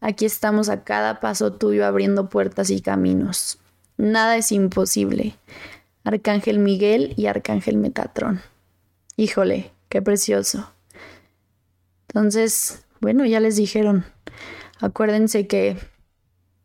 Aquí 0.00 0.24
estamos 0.24 0.70
a 0.70 0.82
cada 0.82 1.20
paso 1.20 1.52
tuyo 1.52 1.84
abriendo 1.84 2.30
puertas 2.30 2.70
y 2.70 2.80
caminos. 2.80 3.58
Nada 3.98 4.38
es 4.38 4.50
imposible. 4.50 5.36
Arcángel 6.04 6.58
Miguel 6.58 7.12
y 7.18 7.26
Arcángel 7.26 7.76
Metatrón. 7.76 8.40
Híjole, 9.16 9.70
qué 9.88 10.02
precioso. 10.02 10.70
Entonces, 12.08 12.84
bueno, 13.00 13.24
ya 13.26 13.40
les 13.40 13.56
dijeron, 13.56 14.04
acuérdense 14.80 15.46
que, 15.46 15.76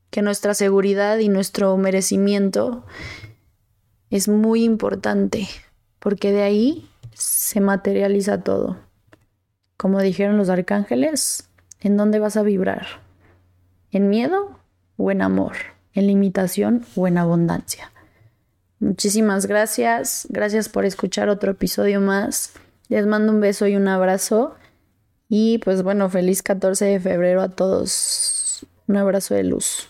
que 0.09 0.21
nuestra 0.21 0.53
seguridad 0.53 1.17
y 1.19 1.29
nuestro 1.29 1.75
merecimiento 1.77 2.85
es 4.09 4.27
muy 4.27 4.63
importante, 4.63 5.47
porque 5.99 6.31
de 6.31 6.43
ahí 6.43 6.89
se 7.13 7.61
materializa 7.61 8.41
todo. 8.41 8.77
Como 9.77 10.01
dijeron 10.01 10.37
los 10.37 10.49
arcángeles, 10.49 11.49
¿en 11.81 11.97
dónde 11.97 12.19
vas 12.19 12.37
a 12.37 12.43
vibrar? 12.43 12.85
¿En 13.91 14.09
miedo 14.09 14.59
o 14.97 15.11
en 15.11 15.21
amor? 15.21 15.53
¿En 15.93 16.07
limitación 16.07 16.85
o 16.95 17.07
en 17.07 17.17
abundancia? 17.17 17.91
Muchísimas 18.79 19.45
gracias. 19.45 20.27
Gracias 20.29 20.69
por 20.69 20.85
escuchar 20.85 21.29
otro 21.29 21.51
episodio 21.51 22.01
más. 22.01 22.53
Les 22.93 23.07
mando 23.07 23.31
un 23.31 23.39
beso 23.39 23.65
y 23.65 23.75
un 23.75 23.87
abrazo. 23.87 24.53
Y 25.27 25.57
pues 25.57 25.81
bueno, 25.81 26.11
feliz 26.11 26.43
14 26.43 26.85
de 26.85 26.99
febrero 26.99 27.41
a 27.41 27.49
todos. 27.49 28.67
Un 28.87 28.97
abrazo 28.97 29.33
de 29.33 29.43
luz. 29.43 29.87